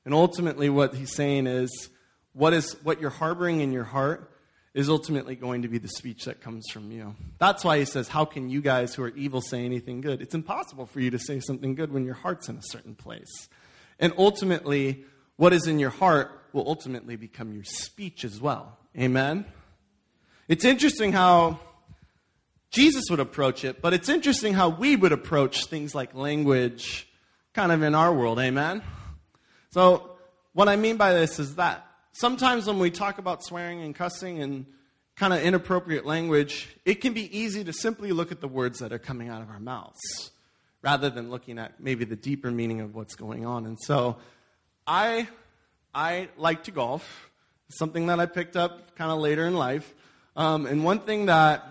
And 0.05 0.13
ultimately, 0.13 0.69
what 0.69 0.93
he's 0.93 1.11
saying 1.11 1.47
is 1.47 1.89
what, 2.33 2.53
is, 2.53 2.73
what 2.83 3.01
you're 3.01 3.09
harboring 3.09 3.61
in 3.61 3.71
your 3.71 3.83
heart 3.83 4.28
is 4.73 4.89
ultimately 4.89 5.35
going 5.35 5.63
to 5.63 5.67
be 5.67 5.77
the 5.77 5.87
speech 5.87 6.25
that 6.25 6.41
comes 6.41 6.69
from 6.71 6.91
you. 6.91 7.15
That's 7.39 7.63
why 7.63 7.79
he 7.79 7.85
says, 7.85 8.07
How 8.07 8.25
can 8.25 8.49
you 8.49 8.61
guys 8.61 8.93
who 8.93 9.03
are 9.03 9.09
evil 9.09 9.41
say 9.41 9.65
anything 9.65 10.01
good? 10.01 10.21
It's 10.21 10.35
impossible 10.35 10.85
for 10.85 10.99
you 10.99 11.09
to 11.11 11.19
say 11.19 11.39
something 11.39 11.75
good 11.75 11.91
when 11.91 12.05
your 12.05 12.13
heart's 12.13 12.49
in 12.49 12.57
a 12.57 12.61
certain 12.63 12.95
place. 12.95 13.49
And 13.99 14.13
ultimately, 14.17 15.05
what 15.37 15.53
is 15.53 15.67
in 15.67 15.79
your 15.79 15.89
heart 15.89 16.31
will 16.53 16.67
ultimately 16.67 17.15
become 17.15 17.53
your 17.53 17.63
speech 17.63 18.23
as 18.23 18.39
well. 18.39 18.77
Amen? 18.97 19.45
It's 20.47 20.65
interesting 20.65 21.11
how 21.11 21.59
Jesus 22.71 23.05
would 23.09 23.19
approach 23.19 23.63
it, 23.63 23.81
but 23.81 23.93
it's 23.93 24.09
interesting 24.09 24.53
how 24.53 24.69
we 24.69 24.95
would 24.95 25.11
approach 25.11 25.65
things 25.65 25.95
like 25.95 26.13
language 26.13 27.07
kind 27.53 27.71
of 27.71 27.81
in 27.83 27.95
our 27.95 28.13
world. 28.13 28.39
Amen? 28.39 28.83
So, 29.71 30.11
what 30.53 30.67
I 30.67 30.75
mean 30.75 30.97
by 30.97 31.13
this 31.13 31.39
is 31.39 31.55
that 31.55 31.85
sometimes 32.19 32.67
when 32.67 32.79
we 32.79 32.91
talk 32.91 33.17
about 33.17 33.43
swearing 33.43 33.81
and 33.81 33.95
cussing 33.95 34.41
and 34.41 34.65
kind 35.15 35.33
of 35.33 35.41
inappropriate 35.41 36.05
language, 36.05 36.67
it 36.83 36.95
can 36.95 37.13
be 37.13 37.37
easy 37.37 37.63
to 37.63 37.71
simply 37.71 38.11
look 38.11 38.31
at 38.31 38.41
the 38.41 38.47
words 38.47 38.79
that 38.79 38.91
are 38.91 38.99
coming 38.99 39.29
out 39.29 39.41
of 39.41 39.49
our 39.49 39.59
mouths 39.59 40.31
rather 40.81 41.09
than 41.09 41.29
looking 41.29 41.57
at 41.57 41.79
maybe 41.79 42.03
the 42.03 42.15
deeper 42.17 42.51
meaning 42.51 42.81
of 42.81 42.93
what's 42.93 43.15
going 43.15 43.45
on. 43.45 43.65
And 43.65 43.77
so 43.81 44.17
I, 44.85 45.29
I 45.93 46.27
like 46.37 46.65
to 46.65 46.71
golf. 46.71 47.29
Something 47.69 48.07
that 48.07 48.19
I 48.19 48.25
picked 48.25 48.57
up 48.57 48.95
kind 48.95 49.11
of 49.11 49.19
later 49.19 49.45
in 49.45 49.53
life. 49.53 49.93
Um, 50.35 50.65
and 50.65 50.83
one 50.83 50.99
thing 50.99 51.27
that, 51.27 51.65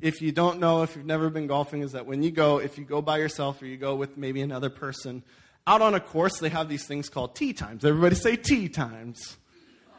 if 0.00 0.20
you 0.20 0.32
don't 0.32 0.58
know, 0.58 0.82
if 0.82 0.96
you've 0.96 1.06
never 1.06 1.30
been 1.30 1.46
golfing, 1.46 1.82
is 1.82 1.92
that 1.92 2.06
when 2.06 2.22
you 2.22 2.30
go, 2.30 2.58
if 2.58 2.76
you 2.76 2.84
go 2.84 3.00
by 3.00 3.18
yourself 3.18 3.62
or 3.62 3.66
you 3.66 3.76
go 3.76 3.94
with 3.94 4.18
maybe 4.18 4.40
another 4.40 4.68
person, 4.68 5.22
out 5.66 5.80
on 5.80 5.94
a 5.94 6.00
course, 6.00 6.40
they 6.40 6.48
have 6.48 6.68
these 6.68 6.84
things 6.86 7.08
called 7.08 7.36
tee 7.36 7.52
times. 7.52 7.84
Everybody 7.84 8.16
say 8.16 8.36
tee 8.36 8.68
times 8.68 9.36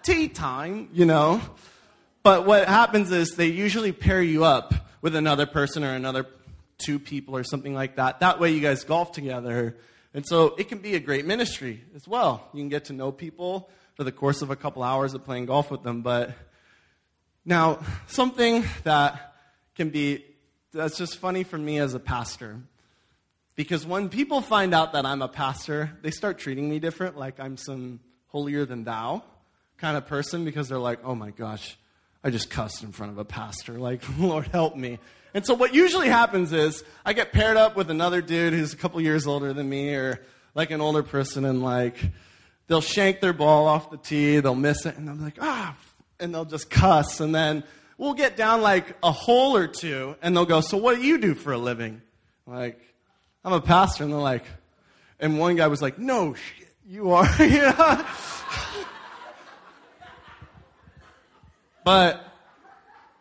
tea 0.03 0.27
time, 0.27 0.89
you 0.93 1.05
know. 1.05 1.41
But 2.21 2.45
what 2.45 2.67
happens 2.67 3.11
is 3.11 3.31
they 3.31 3.47
usually 3.47 3.91
pair 3.91 4.21
you 4.21 4.45
up 4.45 4.73
with 5.01 5.15
another 5.15 5.45
person 5.45 5.83
or 5.83 5.93
another 5.93 6.25
two 6.77 6.99
people 6.99 7.35
or 7.35 7.43
something 7.43 7.73
like 7.73 7.95
that. 7.97 8.19
That 8.19 8.39
way 8.39 8.51
you 8.51 8.61
guys 8.61 8.83
golf 8.83 9.11
together. 9.11 9.77
And 10.13 10.25
so 10.25 10.55
it 10.57 10.69
can 10.69 10.79
be 10.79 10.95
a 10.95 10.99
great 10.99 11.25
ministry 11.25 11.83
as 11.95 12.07
well. 12.07 12.47
You 12.53 12.61
can 12.61 12.69
get 12.69 12.85
to 12.85 12.93
know 12.93 13.11
people 13.11 13.69
for 13.95 14.03
the 14.03 14.11
course 14.11 14.41
of 14.41 14.49
a 14.49 14.55
couple 14.55 14.83
hours 14.83 15.13
of 15.13 15.23
playing 15.23 15.47
golf 15.47 15.71
with 15.71 15.83
them. 15.83 16.01
But 16.01 16.31
now, 17.45 17.79
something 18.07 18.63
that 18.83 19.35
can 19.75 19.89
be, 19.89 20.25
that's 20.71 20.97
just 20.97 21.17
funny 21.17 21.43
for 21.43 21.57
me 21.57 21.79
as 21.79 21.93
a 21.93 21.99
pastor. 21.99 22.61
Because 23.55 23.85
when 23.85 24.09
people 24.09 24.41
find 24.41 24.73
out 24.73 24.93
that 24.93 25.05
I'm 25.05 25.21
a 25.21 25.27
pastor, 25.27 25.91
they 26.01 26.11
start 26.11 26.39
treating 26.39 26.69
me 26.69 26.79
different, 26.79 27.17
like 27.17 27.39
I'm 27.39 27.57
some 27.57 27.99
holier 28.27 28.65
than 28.65 28.83
thou 28.83 29.23
kind 29.83 29.97
of 29.97 30.07
person 30.07 30.45
because 30.45 30.69
they're 30.69 30.79
like, 30.79 30.99
oh 31.03 31.13
my 31.13 31.31
gosh, 31.31 31.77
I 32.23 32.29
just 32.29 32.49
cussed 32.49 32.83
in 32.83 32.93
front 32.93 33.11
of 33.11 33.17
a 33.17 33.25
pastor. 33.25 33.73
Like, 33.73 34.01
Lord 34.17 34.47
help 34.47 34.77
me. 34.77 34.97
And 35.33 35.45
so 35.45 35.55
what 35.55 35.73
usually 35.73 36.07
happens 36.07 36.53
is 36.53 36.85
I 37.05 37.11
get 37.11 37.33
paired 37.33 37.57
up 37.57 37.75
with 37.75 37.91
another 37.91 38.21
dude 38.21 38.53
who's 38.53 38.71
a 38.71 38.77
couple 38.77 39.01
years 39.01 39.27
older 39.27 39.51
than 39.51 39.67
me 39.67 39.93
or 39.93 40.21
like 40.55 40.71
an 40.71 40.79
older 40.79 41.03
person 41.03 41.43
and 41.43 41.61
like 41.61 41.97
they'll 42.67 42.79
shank 42.79 43.19
their 43.19 43.33
ball 43.33 43.67
off 43.67 43.91
the 43.91 43.97
tee, 43.97 44.39
they'll 44.39 44.55
miss 44.55 44.85
it, 44.85 44.95
and 44.95 45.09
I'm 45.09 45.21
like, 45.21 45.35
ah, 45.41 45.75
and 46.17 46.33
they'll 46.33 46.45
just 46.45 46.69
cuss. 46.69 47.19
And 47.19 47.35
then 47.35 47.65
we'll 47.97 48.13
get 48.13 48.37
down 48.37 48.61
like 48.61 48.95
a 49.03 49.11
hole 49.11 49.57
or 49.57 49.67
two 49.67 50.15
and 50.21 50.33
they'll 50.33 50.45
go, 50.45 50.61
so 50.61 50.77
what 50.77 50.95
do 50.95 51.01
you 51.01 51.17
do 51.17 51.33
for 51.33 51.51
a 51.51 51.57
living? 51.57 52.01
Like, 52.47 52.79
I'm 53.43 53.51
a 53.51 53.59
pastor. 53.59 54.05
And 54.05 54.13
they're 54.13 54.19
like, 54.19 54.45
and 55.19 55.37
one 55.37 55.57
guy 55.57 55.67
was 55.67 55.81
like, 55.81 55.99
no 55.99 56.35
shit, 56.35 56.69
you 56.87 57.11
are. 57.11 57.27
yeah. 57.39 58.09
But 61.83 62.23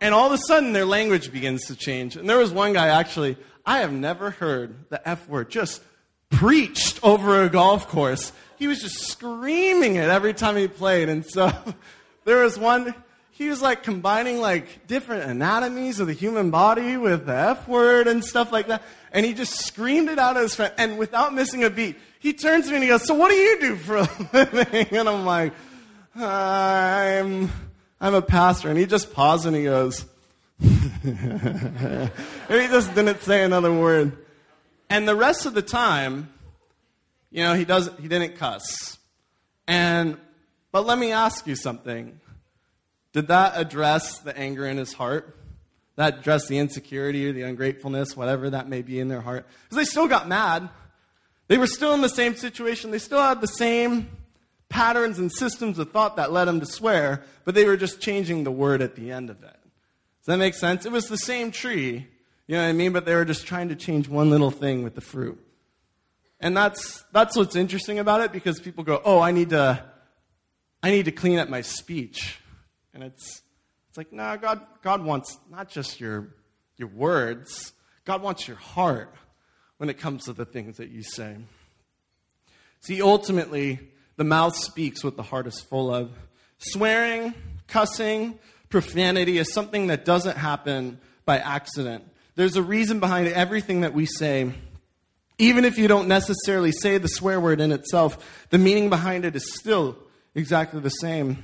and 0.02 0.12
all 0.12 0.26
of 0.26 0.32
a 0.32 0.38
sudden, 0.38 0.72
their 0.72 0.84
language 0.84 1.30
begins 1.30 1.66
to 1.66 1.76
change. 1.76 2.16
And 2.16 2.28
there 2.28 2.38
was 2.38 2.50
one 2.50 2.72
guy, 2.72 2.88
actually, 2.88 3.36
I 3.64 3.78
have 3.78 3.92
never 3.92 4.30
heard 4.30 4.90
the 4.90 5.08
F 5.08 5.28
word 5.28 5.48
just 5.48 5.80
preached 6.28 6.98
over 7.04 7.44
a 7.44 7.48
golf 7.48 7.86
course. 7.86 8.32
He 8.58 8.66
was 8.66 8.80
just 8.80 8.98
screaming 8.98 9.94
it 9.94 10.08
every 10.08 10.34
time 10.34 10.56
he 10.56 10.66
played. 10.66 11.08
And 11.08 11.24
so 11.24 11.52
there 12.24 12.42
was 12.42 12.58
one, 12.58 12.96
he 13.30 13.48
was 13.48 13.62
like 13.62 13.84
combining 13.84 14.40
like 14.40 14.88
different 14.88 15.30
anatomies 15.30 16.00
of 16.00 16.08
the 16.08 16.14
human 16.14 16.50
body 16.50 16.96
with 16.96 17.26
the 17.26 17.36
F 17.36 17.68
word 17.68 18.08
and 18.08 18.24
stuff 18.24 18.50
like 18.50 18.66
that. 18.66 18.82
And 19.12 19.24
he 19.24 19.34
just 19.34 19.64
screamed 19.64 20.08
it 20.08 20.18
out 20.18 20.36
at 20.36 20.42
his 20.42 20.56
friend. 20.56 20.74
And 20.78 20.98
without 20.98 21.32
missing 21.32 21.62
a 21.62 21.70
beat, 21.70 21.96
he 22.18 22.32
turns 22.32 22.64
to 22.64 22.70
me 22.70 22.78
and 22.78 22.82
he 22.82 22.90
goes, 22.90 23.06
So 23.06 23.14
what 23.14 23.30
do 23.30 23.36
you 23.36 23.60
do 23.60 23.76
for 23.76 23.98
a 23.98 24.08
living? 24.32 24.98
And 24.98 25.08
I'm 25.08 25.24
like, 25.24 25.52
I'm 26.16 27.50
I'm 28.02 28.14
a 28.14 28.20
pastor. 28.20 28.68
And 28.68 28.76
he 28.76 28.84
just 28.84 29.14
paused 29.14 29.46
and 29.46 29.54
he 29.54 29.62
goes, 29.62 30.04
and 30.60 32.10
he 32.48 32.66
just 32.66 32.92
didn't 32.96 33.22
say 33.22 33.44
another 33.44 33.72
word. 33.72 34.18
And 34.90 35.06
the 35.06 35.14
rest 35.14 35.46
of 35.46 35.54
the 35.54 35.62
time, 35.62 36.32
you 37.30 37.44
know, 37.44 37.54
he 37.54 37.64
doesn't 37.64 38.00
he 38.00 38.08
didn't 38.08 38.36
cuss. 38.36 38.98
And 39.68 40.18
but 40.72 40.84
let 40.84 40.98
me 40.98 41.12
ask 41.12 41.46
you 41.46 41.54
something. 41.54 42.20
Did 43.12 43.28
that 43.28 43.52
address 43.56 44.18
the 44.18 44.36
anger 44.36 44.66
in 44.66 44.78
his 44.78 44.92
heart? 44.92 45.36
That 45.96 46.18
address 46.18 46.48
the 46.48 46.58
insecurity 46.58 47.28
or 47.28 47.32
the 47.32 47.42
ungratefulness, 47.42 48.16
whatever 48.16 48.50
that 48.50 48.68
may 48.68 48.82
be 48.82 48.98
in 48.98 49.08
their 49.08 49.20
heart? 49.20 49.46
Because 49.64 49.76
they 49.76 49.84
still 49.84 50.08
got 50.08 50.26
mad. 50.26 50.68
They 51.46 51.58
were 51.58 51.66
still 51.66 51.94
in 51.94 52.00
the 52.00 52.08
same 52.08 52.34
situation. 52.34 52.90
They 52.90 52.98
still 52.98 53.20
had 53.20 53.40
the 53.40 53.46
same 53.46 54.10
patterns 54.72 55.18
and 55.18 55.30
systems 55.30 55.78
of 55.78 55.92
thought 55.92 56.16
that 56.16 56.32
led 56.32 56.46
them 56.46 56.58
to 56.58 56.66
swear, 56.66 57.22
but 57.44 57.54
they 57.54 57.66
were 57.66 57.76
just 57.76 58.00
changing 58.00 58.42
the 58.42 58.50
word 58.50 58.80
at 58.80 58.96
the 58.96 59.12
end 59.12 59.28
of 59.28 59.42
it. 59.42 59.50
Does 60.20 60.26
that 60.26 60.38
make 60.38 60.54
sense? 60.54 60.86
It 60.86 60.92
was 60.92 61.08
the 61.08 61.18
same 61.18 61.52
tree, 61.52 62.08
you 62.46 62.56
know 62.56 62.62
what 62.62 62.68
I 62.68 62.72
mean? 62.72 62.92
But 62.92 63.04
they 63.04 63.14
were 63.14 63.26
just 63.26 63.46
trying 63.46 63.68
to 63.68 63.76
change 63.76 64.08
one 64.08 64.30
little 64.30 64.50
thing 64.50 64.82
with 64.82 64.94
the 64.94 65.02
fruit. 65.02 65.38
And 66.40 66.56
that's, 66.56 67.04
that's 67.12 67.36
what's 67.36 67.54
interesting 67.54 67.98
about 67.98 68.22
it 68.22 68.32
because 68.32 68.60
people 68.60 68.82
go, 68.82 69.02
oh, 69.04 69.20
I 69.20 69.30
need 69.30 69.50
to, 69.50 69.84
I 70.82 70.90
need 70.90 71.04
to 71.04 71.12
clean 71.12 71.38
up 71.38 71.50
my 71.50 71.60
speech. 71.60 72.38
And 72.94 73.02
it's, 73.02 73.42
it's 73.90 73.98
like, 73.98 74.10
no, 74.10 74.22
nah, 74.22 74.36
God, 74.36 74.62
God 74.82 75.04
wants 75.04 75.38
not 75.50 75.68
just 75.68 76.00
your, 76.00 76.34
your 76.78 76.88
words, 76.88 77.72
God 78.06 78.22
wants 78.22 78.48
your 78.48 78.56
heart 78.56 79.14
when 79.76 79.90
it 79.90 79.98
comes 79.98 80.24
to 80.24 80.32
the 80.32 80.46
things 80.46 80.78
that 80.78 80.88
you 80.88 81.02
say. 81.02 81.36
See, 82.80 83.02
ultimately, 83.02 83.91
the 84.22 84.28
mouth 84.28 84.54
speaks 84.54 85.02
what 85.02 85.16
the 85.16 85.22
heart 85.24 85.48
is 85.48 85.60
full 85.60 85.92
of. 85.92 86.12
Swearing, 86.58 87.34
cussing, 87.66 88.38
profanity 88.68 89.36
is 89.36 89.52
something 89.52 89.88
that 89.88 90.04
doesn't 90.04 90.36
happen 90.36 91.00
by 91.24 91.38
accident. 91.38 92.04
There's 92.36 92.54
a 92.54 92.62
reason 92.62 93.00
behind 93.00 93.26
everything 93.26 93.80
that 93.80 93.94
we 93.94 94.06
say. 94.06 94.52
Even 95.38 95.64
if 95.64 95.76
you 95.76 95.88
don't 95.88 96.06
necessarily 96.06 96.70
say 96.70 96.98
the 96.98 97.08
swear 97.08 97.40
word 97.40 97.60
in 97.60 97.72
itself, 97.72 98.46
the 98.50 98.58
meaning 98.58 98.90
behind 98.90 99.24
it 99.24 99.34
is 99.34 99.56
still 99.56 99.98
exactly 100.36 100.78
the 100.78 100.90
same. 100.90 101.42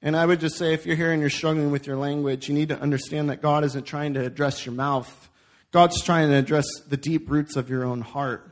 And 0.00 0.16
I 0.16 0.24
would 0.24 0.40
just 0.40 0.56
say 0.56 0.72
if 0.72 0.86
you're 0.86 0.96
here 0.96 1.12
and 1.12 1.20
you're 1.20 1.28
struggling 1.28 1.70
with 1.70 1.86
your 1.86 1.98
language, 1.98 2.48
you 2.48 2.54
need 2.54 2.70
to 2.70 2.80
understand 2.80 3.28
that 3.28 3.42
God 3.42 3.64
isn't 3.64 3.84
trying 3.84 4.14
to 4.14 4.24
address 4.24 4.64
your 4.64 4.74
mouth. 4.74 5.28
God's 5.72 6.02
trying 6.02 6.30
to 6.30 6.36
address 6.36 6.64
the 6.88 6.96
deep 6.96 7.30
roots 7.30 7.54
of 7.54 7.68
your 7.68 7.84
own 7.84 8.00
heart. 8.00 8.50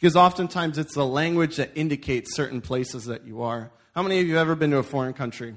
Because 0.00 0.16
oftentimes 0.16 0.78
it's 0.78 0.94
the 0.94 1.04
language 1.04 1.56
that 1.56 1.72
indicates 1.74 2.34
certain 2.34 2.62
places 2.62 3.04
that 3.04 3.26
you 3.26 3.42
are. 3.42 3.70
How 3.94 4.02
many 4.02 4.18
of 4.20 4.26
you 4.26 4.36
have 4.36 4.46
ever 4.46 4.54
been 4.54 4.70
to 4.70 4.78
a 4.78 4.82
foreign 4.82 5.12
country? 5.12 5.54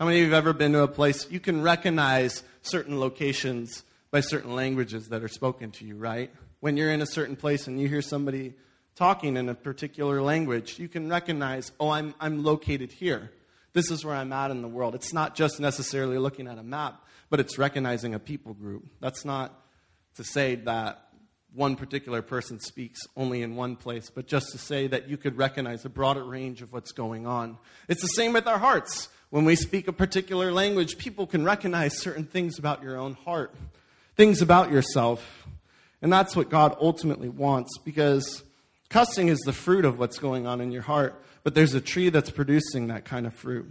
How 0.00 0.04
many 0.04 0.18
of 0.18 0.26
you 0.26 0.32
have 0.32 0.44
ever 0.44 0.52
been 0.52 0.72
to 0.72 0.80
a 0.80 0.88
place 0.88 1.30
you 1.30 1.38
can 1.38 1.62
recognize 1.62 2.42
certain 2.62 2.98
locations 2.98 3.84
by 4.10 4.18
certain 4.18 4.56
languages 4.56 5.08
that 5.10 5.22
are 5.22 5.28
spoken 5.28 5.70
to 5.72 5.84
you, 5.84 5.94
right? 5.94 6.32
When 6.58 6.76
you're 6.76 6.90
in 6.90 7.02
a 7.02 7.06
certain 7.06 7.36
place 7.36 7.68
and 7.68 7.80
you 7.80 7.88
hear 7.88 8.02
somebody 8.02 8.54
talking 8.96 9.36
in 9.36 9.48
a 9.48 9.54
particular 9.54 10.20
language, 10.20 10.80
you 10.80 10.88
can 10.88 11.08
recognize, 11.08 11.70
oh, 11.78 11.90
I'm, 11.90 12.16
I'm 12.18 12.42
located 12.42 12.90
here. 12.90 13.30
This 13.74 13.92
is 13.92 14.04
where 14.04 14.16
I'm 14.16 14.32
at 14.32 14.50
in 14.50 14.60
the 14.60 14.68
world. 14.68 14.96
It's 14.96 15.12
not 15.12 15.36
just 15.36 15.60
necessarily 15.60 16.18
looking 16.18 16.48
at 16.48 16.58
a 16.58 16.64
map, 16.64 17.00
but 17.30 17.38
it's 17.38 17.58
recognizing 17.58 18.12
a 18.12 18.18
people 18.18 18.54
group. 18.54 18.86
That's 19.00 19.24
not 19.24 19.52
to 20.16 20.24
say 20.24 20.56
that 20.56 21.03
one 21.54 21.76
particular 21.76 22.20
person 22.20 22.58
speaks 22.58 23.00
only 23.16 23.42
in 23.42 23.54
one 23.54 23.76
place, 23.76 24.10
but 24.10 24.26
just 24.26 24.50
to 24.52 24.58
say 24.58 24.86
that 24.88 25.08
you 25.08 25.16
could 25.16 25.36
recognize 25.36 25.84
a 25.84 25.88
broader 25.88 26.24
range 26.24 26.62
of 26.62 26.72
what's 26.72 26.92
going 26.92 27.26
on. 27.26 27.58
It's 27.88 28.02
the 28.02 28.08
same 28.08 28.32
with 28.32 28.46
our 28.46 28.58
hearts. 28.58 29.08
When 29.30 29.44
we 29.44 29.56
speak 29.56 29.88
a 29.88 29.92
particular 29.92 30.52
language, 30.52 30.98
people 30.98 31.26
can 31.26 31.44
recognize 31.44 31.98
certain 31.98 32.24
things 32.24 32.58
about 32.58 32.82
your 32.82 32.96
own 32.96 33.14
heart, 33.14 33.54
things 34.16 34.42
about 34.42 34.70
yourself. 34.70 35.46
And 36.02 36.12
that's 36.12 36.36
what 36.36 36.50
God 36.50 36.76
ultimately 36.80 37.28
wants 37.28 37.78
because 37.78 38.42
cussing 38.90 39.28
is 39.28 39.38
the 39.40 39.52
fruit 39.52 39.84
of 39.84 39.98
what's 39.98 40.18
going 40.18 40.46
on 40.46 40.60
in 40.60 40.70
your 40.70 40.82
heart, 40.82 41.24
but 41.44 41.54
there's 41.54 41.74
a 41.74 41.80
tree 41.80 42.10
that's 42.10 42.30
producing 42.30 42.88
that 42.88 43.04
kind 43.04 43.26
of 43.26 43.34
fruit. 43.34 43.66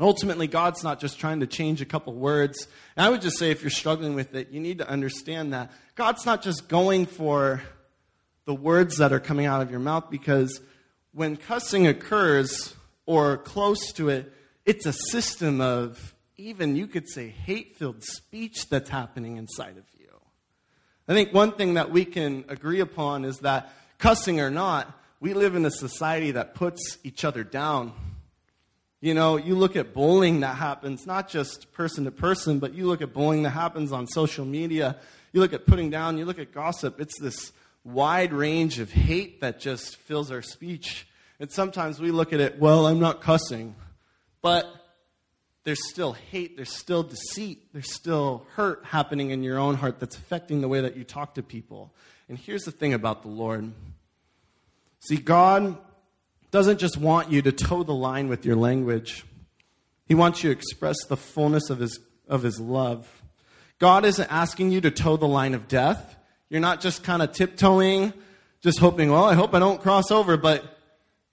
Ultimately, 0.00 0.46
God's 0.46 0.82
not 0.82 1.00
just 1.00 1.18
trying 1.18 1.40
to 1.40 1.46
change 1.46 1.82
a 1.82 1.84
couple 1.84 2.14
words. 2.14 2.66
And 2.96 3.04
I 3.04 3.10
would 3.10 3.20
just 3.20 3.38
say, 3.38 3.50
if 3.50 3.62
you're 3.62 3.70
struggling 3.70 4.14
with 4.14 4.34
it, 4.34 4.50
you 4.50 4.60
need 4.60 4.78
to 4.78 4.88
understand 4.88 5.52
that 5.52 5.70
God's 5.94 6.24
not 6.24 6.42
just 6.42 6.68
going 6.68 7.06
for 7.06 7.62
the 8.46 8.54
words 8.54 8.96
that 8.96 9.12
are 9.12 9.20
coming 9.20 9.46
out 9.46 9.60
of 9.60 9.70
your 9.70 9.80
mouth, 9.80 10.10
because 10.10 10.60
when 11.12 11.36
cussing 11.36 11.86
occurs 11.86 12.74
or 13.04 13.36
close 13.36 13.92
to 13.92 14.08
it, 14.08 14.32
it's 14.64 14.86
a 14.86 14.92
system 14.92 15.60
of 15.60 16.14
even, 16.36 16.76
you 16.76 16.86
could 16.86 17.08
say, 17.08 17.28
hate 17.28 17.76
filled 17.76 18.02
speech 18.02 18.68
that's 18.68 18.88
happening 18.88 19.36
inside 19.36 19.76
of 19.76 19.84
you. 19.98 20.08
I 21.06 21.12
think 21.12 21.34
one 21.34 21.52
thing 21.52 21.74
that 21.74 21.90
we 21.90 22.04
can 22.04 22.44
agree 22.48 22.80
upon 22.80 23.24
is 23.24 23.38
that, 23.40 23.72
cussing 23.98 24.40
or 24.40 24.50
not, 24.50 24.98
we 25.20 25.34
live 25.34 25.54
in 25.54 25.66
a 25.66 25.70
society 25.70 26.30
that 26.30 26.54
puts 26.54 26.98
each 27.04 27.24
other 27.24 27.44
down 27.44 27.92
you 29.00 29.14
know, 29.14 29.36
you 29.36 29.54
look 29.54 29.76
at 29.76 29.94
bullying 29.94 30.40
that 30.40 30.56
happens, 30.56 31.06
not 31.06 31.28
just 31.28 31.72
person 31.72 32.04
to 32.04 32.10
person, 32.10 32.58
but 32.58 32.74
you 32.74 32.86
look 32.86 33.00
at 33.00 33.14
bullying 33.14 33.44
that 33.44 33.50
happens 33.50 33.92
on 33.92 34.06
social 34.06 34.44
media. 34.44 34.96
You 35.32 35.40
look 35.40 35.54
at 35.54 35.66
putting 35.66 35.88
down, 35.88 36.18
you 36.18 36.26
look 36.26 36.38
at 36.38 36.52
gossip. 36.52 37.00
It's 37.00 37.18
this 37.18 37.52
wide 37.82 38.32
range 38.32 38.78
of 38.78 38.92
hate 38.92 39.40
that 39.40 39.58
just 39.58 39.96
fills 39.96 40.30
our 40.30 40.42
speech. 40.42 41.06
And 41.38 41.50
sometimes 41.50 41.98
we 41.98 42.10
look 42.10 42.34
at 42.34 42.40
it, 42.40 42.58
well, 42.58 42.86
I'm 42.86 43.00
not 43.00 43.22
cussing. 43.22 43.74
But 44.42 44.66
there's 45.64 45.88
still 45.88 46.12
hate, 46.12 46.56
there's 46.56 46.74
still 46.74 47.02
deceit, 47.02 47.72
there's 47.72 47.92
still 47.92 48.46
hurt 48.54 48.84
happening 48.84 49.30
in 49.30 49.42
your 49.42 49.58
own 49.58 49.76
heart 49.76 49.98
that's 49.98 50.16
affecting 50.16 50.60
the 50.60 50.68
way 50.68 50.82
that 50.82 50.96
you 50.96 51.04
talk 51.04 51.34
to 51.34 51.42
people. 51.42 51.94
And 52.28 52.38
here's 52.38 52.62
the 52.62 52.70
thing 52.70 52.92
about 52.92 53.22
the 53.22 53.28
Lord. 53.28 53.72
See, 55.00 55.16
God 55.16 55.78
doesn't 56.50 56.78
just 56.78 56.96
want 56.96 57.30
you 57.30 57.42
to 57.42 57.52
toe 57.52 57.82
the 57.82 57.94
line 57.94 58.28
with 58.28 58.44
your 58.44 58.56
language, 58.56 59.24
He 60.06 60.14
wants 60.14 60.42
you 60.42 60.50
to 60.50 60.56
express 60.56 60.96
the 61.08 61.16
fullness 61.16 61.70
of 61.70 61.78
His, 61.78 61.98
of 62.28 62.42
his 62.42 62.60
love. 62.60 63.06
God 63.78 64.04
isn't 64.04 64.30
asking 64.30 64.72
you 64.72 64.80
to 64.82 64.90
toe 64.90 65.16
the 65.16 65.28
line 65.28 65.54
of 65.54 65.66
death. 65.66 66.16
You're 66.48 66.60
not 66.60 66.80
just 66.80 67.02
kind 67.02 67.22
of 67.22 67.32
tiptoeing, 67.32 68.12
just 68.60 68.78
hoping, 68.78 69.10
well, 69.10 69.24
I 69.24 69.34
hope 69.34 69.54
I 69.54 69.58
don't 69.58 69.80
cross 69.80 70.10
over, 70.10 70.36
but 70.36 70.78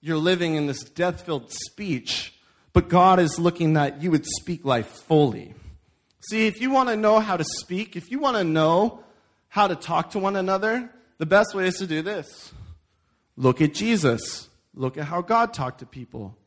you're 0.01 0.17
living 0.17 0.55
in 0.55 0.67
this 0.67 0.83
death 0.83 1.25
filled 1.25 1.51
speech. 1.51 2.33
But 2.71 2.89
God 2.89 3.19
is 3.19 3.37
looking 3.39 3.73
that 3.73 4.01
you 4.01 4.11
would 4.11 4.25
speak 4.25 4.63
life 4.63 4.87
fully. 4.87 5.55
See, 6.29 6.47
if 6.47 6.61
you 6.61 6.71
want 6.71 6.89
to 6.89 6.95
know 6.95 7.19
how 7.19 7.37
to 7.37 7.43
speak, 7.43 7.95
if 7.95 8.11
you 8.11 8.19
want 8.19 8.37
to 8.37 8.43
know 8.43 9.03
how 9.49 9.67
to 9.67 9.75
talk 9.75 10.11
to 10.11 10.19
one 10.19 10.35
another, 10.35 10.89
the 11.17 11.25
best 11.25 11.55
way 11.55 11.67
is 11.67 11.77
to 11.77 11.87
do 11.87 12.01
this 12.01 12.53
look 13.35 13.61
at 13.61 13.73
Jesus. 13.73 14.46
Look 14.77 14.97
at 14.97 15.05
how 15.05 15.21
God 15.21 15.53
talked 15.53 15.79
to 15.79 15.85
people. 15.85 16.37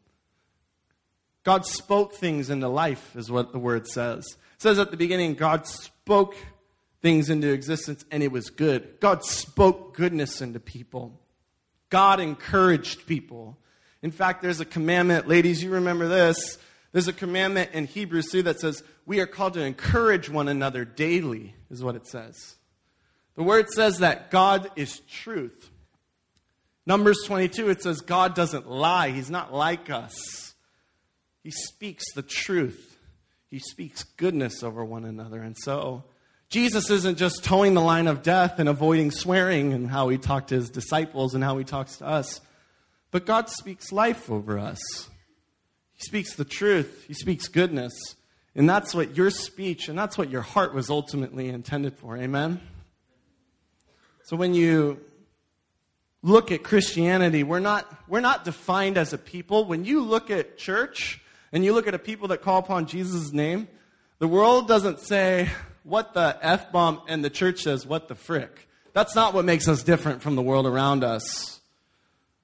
God 1.42 1.66
spoke 1.66 2.14
things 2.14 2.49
into 2.49 2.68
life, 2.68 3.16
is 3.16 3.30
what 3.30 3.52
the 3.52 3.58
word 3.58 3.88
says. 3.88 4.25
It 4.54 4.62
says 4.62 4.78
at 4.78 4.90
the 4.90 4.96
beginning, 4.96 5.34
God 5.34 5.66
spoke 5.66 6.37
things 7.02 7.28
into 7.28 7.52
existence 7.52 8.04
and 8.10 8.22
it 8.22 8.30
was 8.30 8.50
good. 8.50 9.00
God 9.00 9.25
spoke 9.25 9.96
goodness 9.96 10.40
into 10.40 10.60
people. 10.60 11.18
God 11.88 12.20
encouraged 12.20 13.06
people. 13.06 13.58
In 14.00 14.12
fact, 14.12 14.42
there's 14.42 14.60
a 14.60 14.64
commandment, 14.64 15.26
ladies, 15.26 15.62
you 15.62 15.70
remember 15.70 16.06
this, 16.06 16.58
There's 16.92 17.08
a 17.08 17.12
commandment 17.12 17.70
in 17.72 17.87
Hebrews 17.87 18.30
2 18.30 18.42
that 18.42 18.60
says 18.60 18.82
we 19.06 19.20
are 19.20 19.26
called 19.26 19.54
to 19.54 19.62
encourage 19.62 20.28
one 20.28 20.49
another 20.49 20.84
daily, 20.84 21.54
is 21.70 21.84
what 21.84 21.94
it 21.94 22.06
says. 22.06 22.56
The 23.37 23.42
word 23.42 23.68
says 23.70 23.99
that 23.99 24.30
God 24.30 24.70
is 24.76 25.00
truth. 25.00 25.70
Numbers 26.87 27.18
22, 27.26 27.70
it 27.70 27.82
says 27.82 28.00
God 28.00 28.34
doesn't 28.34 28.68
lie. 28.68 29.10
He's 29.10 29.30
not 29.30 29.52
like 29.52 29.90
us. 29.90 30.54
He 31.42 31.50
speaks 31.50 32.04
the 32.14 32.22
truth, 32.22 32.99
He 33.50 33.58
speaks 33.58 34.04
goodness 34.04 34.62
over 34.62 34.84
one 34.84 35.04
another. 35.04 35.42
And 35.42 35.56
so, 35.56 36.04
Jesus 36.50 36.90
isn't 36.90 37.16
just 37.16 37.44
toeing 37.44 37.75
the 37.75 37.80
line 37.80 38.08
of 38.08 38.25
death 38.25 38.58
and 38.58 38.68
avoiding 38.68 39.12
swearing 39.12 39.72
and 39.72 39.88
how 39.88 40.08
he 40.08 40.18
talked 40.18 40.49
to 40.49 40.56
his 40.56 40.68
disciples 40.68 41.34
and 41.34 41.44
how 41.44 41.56
he 41.58 41.64
talks 41.64 41.99
to 41.99 42.06
us, 42.06 42.40
but 43.12 43.25
God 43.25 43.49
speaks 43.49 43.92
life 43.92 44.28
over 44.28 44.58
us. 44.58 44.80
He 45.92 46.00
speaks 46.00 46.34
the 46.34 46.44
truth, 46.44 47.04
He 47.06 47.14
speaks 47.14 47.46
goodness. 47.46 47.92
And 48.56 48.68
that's 48.68 48.96
what 48.96 49.16
your 49.16 49.30
speech 49.30 49.88
and 49.88 49.96
that's 49.96 50.18
what 50.18 50.28
your 50.28 50.42
heart 50.42 50.75
was 50.75 50.90
ultimately 50.90 51.49
intended 51.49 51.96
for. 51.96 52.16
Amen? 52.16 52.60
So 54.25 54.37
when 54.37 54.54
you 54.54 55.00
look 56.23 56.53
at 56.53 56.62
Christianity, 56.62 57.43
we're 57.43 57.61
not, 57.61 57.91
we're 58.09 58.21
not 58.21 58.45
defined 58.45 58.99
as 58.99 59.12
a 59.12 59.19
people. 59.19 59.65
When 59.65 59.85
you 59.85 60.03
look 60.03 60.31
at 60.31 60.59
church 60.59 61.21
and 61.53 61.65
you 61.65 61.73
look 61.73 61.87
at 61.87 61.95
a 61.95 61.99
people 61.99 62.29
that 62.29 62.43
call 62.43 62.59
upon 62.59 62.87
Jesus' 62.87 63.33
name, 63.33 63.69
the 64.19 64.29
world 64.29 64.69
doesn't 64.69 65.00
say, 65.00 65.49
what 65.83 66.12
the 66.12 66.39
F 66.43 66.71
bomb, 66.73 67.00
and 67.09 67.25
the 67.25 67.31
church 67.31 67.62
says, 67.62 67.87
what 67.87 68.09
the 68.09 68.15
frick. 68.15 68.69
That's 68.93 69.15
not 69.15 69.35
what 69.35 69.45
makes 69.45 69.67
us 69.67 69.83
different 69.83 70.23
from 70.23 70.37
the 70.37 70.43
world 70.43 70.67
around 70.67 71.05
us. 71.05 71.61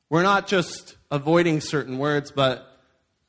We're 0.09 0.23
not 0.23 0.47
just 0.47 0.97
avoiding 1.11 1.61
certain 1.61 1.99
words, 1.99 2.31
but 2.31 2.81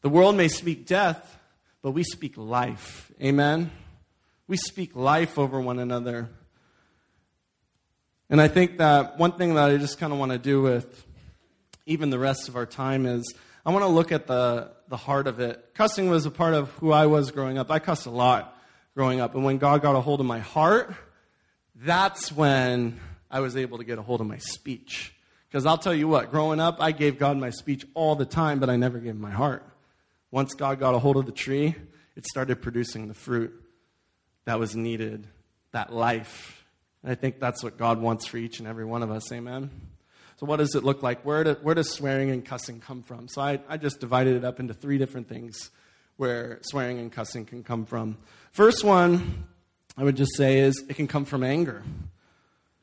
the 0.01 0.09
world 0.09 0.37
may 0.37 0.47
speak 0.47 0.85
death, 0.85 1.37
but 1.81 1.91
we 1.91 2.03
speak 2.03 2.37
life. 2.37 3.11
Amen? 3.21 3.71
We 4.47 4.57
speak 4.57 4.95
life 4.95 5.37
over 5.37 5.59
one 5.59 5.79
another. 5.79 6.29
And 8.29 8.41
I 8.41 8.47
think 8.47 8.77
that 8.79 9.17
one 9.17 9.33
thing 9.33 9.55
that 9.55 9.69
I 9.69 9.77
just 9.77 9.99
kind 9.99 10.11
of 10.11 10.19
want 10.19 10.31
to 10.31 10.37
do 10.37 10.61
with 10.61 11.05
even 11.85 12.09
the 12.09 12.19
rest 12.19 12.49
of 12.49 12.55
our 12.55 12.65
time 12.65 13.05
is 13.05 13.33
I 13.65 13.71
want 13.71 13.83
to 13.83 13.89
look 13.89 14.11
at 14.11 14.27
the, 14.27 14.71
the 14.89 14.97
heart 14.97 15.27
of 15.27 15.39
it. 15.39 15.73
Cussing 15.73 16.09
was 16.09 16.25
a 16.25 16.31
part 16.31 16.53
of 16.53 16.69
who 16.71 16.91
I 16.91 17.05
was 17.05 17.31
growing 17.31 17.57
up. 17.57 17.71
I 17.71 17.79
cussed 17.79 18.05
a 18.05 18.11
lot 18.11 18.57
growing 18.95 19.21
up. 19.21 19.35
And 19.35 19.43
when 19.43 19.57
God 19.57 19.81
got 19.81 19.95
a 19.95 20.01
hold 20.01 20.19
of 20.19 20.25
my 20.25 20.39
heart, 20.39 20.93
that's 21.75 22.31
when 22.31 22.99
I 23.29 23.39
was 23.39 23.55
able 23.55 23.77
to 23.77 23.83
get 23.83 23.97
a 23.97 24.01
hold 24.01 24.21
of 24.21 24.27
my 24.27 24.37
speech. 24.39 25.13
Because 25.47 25.65
I'll 25.65 25.77
tell 25.77 25.93
you 25.93 26.07
what, 26.07 26.31
growing 26.31 26.59
up, 26.59 26.77
I 26.79 26.91
gave 26.91 27.17
God 27.19 27.37
my 27.37 27.51
speech 27.51 27.85
all 27.93 28.15
the 28.15 28.25
time, 28.25 28.59
but 28.59 28.69
I 28.69 28.75
never 28.75 28.99
gave 28.99 29.15
my 29.15 29.31
heart. 29.31 29.63
Once 30.31 30.53
God 30.53 30.79
got 30.79 30.93
a 30.93 30.99
hold 30.99 31.15
of 31.15 31.25
the 31.25 31.31
tree, 31.31 31.75
it 32.15 32.25
started 32.25 32.61
producing 32.61 33.07
the 33.07 33.13
fruit 33.13 33.53
that 34.45 34.59
was 34.59 34.75
needed, 34.75 35.27
that 35.71 35.93
life. 35.93 36.56
And 37.07 37.13
I 37.13 37.15
think 37.15 37.39
that's 37.39 37.63
what 37.63 37.77
God 37.77 38.01
wants 38.01 38.27
for 38.27 38.35
each 38.35 38.59
and 38.59 38.67
every 38.67 38.83
one 38.83 39.01
of 39.01 39.09
us. 39.09 39.31
Amen. 39.31 39.71
So, 40.35 40.45
what 40.45 40.57
does 40.57 40.75
it 40.75 40.83
look 40.83 41.01
like? 41.01 41.23
Where, 41.23 41.41
do, 41.45 41.53
where 41.61 41.73
does 41.73 41.89
swearing 41.89 42.31
and 42.31 42.43
cussing 42.43 42.81
come 42.81 43.01
from? 43.01 43.29
So, 43.29 43.41
I, 43.41 43.61
I 43.69 43.77
just 43.77 44.01
divided 44.01 44.35
it 44.35 44.43
up 44.43 44.59
into 44.59 44.73
three 44.73 44.97
different 44.97 45.29
things 45.29 45.71
where 46.17 46.59
swearing 46.63 46.99
and 46.99 47.09
cussing 47.09 47.45
can 47.45 47.63
come 47.63 47.85
from. 47.85 48.17
First 48.51 48.83
one, 48.83 49.45
I 49.95 50.03
would 50.03 50.17
just 50.17 50.35
say, 50.35 50.59
is 50.59 50.83
it 50.89 50.97
can 50.97 51.07
come 51.07 51.23
from 51.23 51.45
anger. 51.45 51.81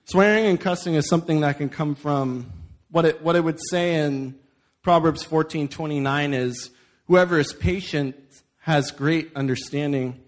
Swearing 0.07 0.47
and 0.47 0.59
cussing 0.59 0.95
is 0.95 1.07
something 1.07 1.41
that 1.43 1.59
can 1.59 1.69
come 1.69 1.95
from 1.95 2.51
what 2.91 3.05
it, 3.05 3.21
what 3.21 3.37
it 3.37 3.45
would 3.45 3.61
say 3.69 3.97
in 3.97 4.37
Proverbs 4.81 5.23
14:29 5.23 6.33
is 6.33 6.71
whoever 7.09 7.39
is 7.39 7.53
patient 7.53 8.17
has 8.61 8.91
great 8.91 9.33
understanding, 9.37 10.19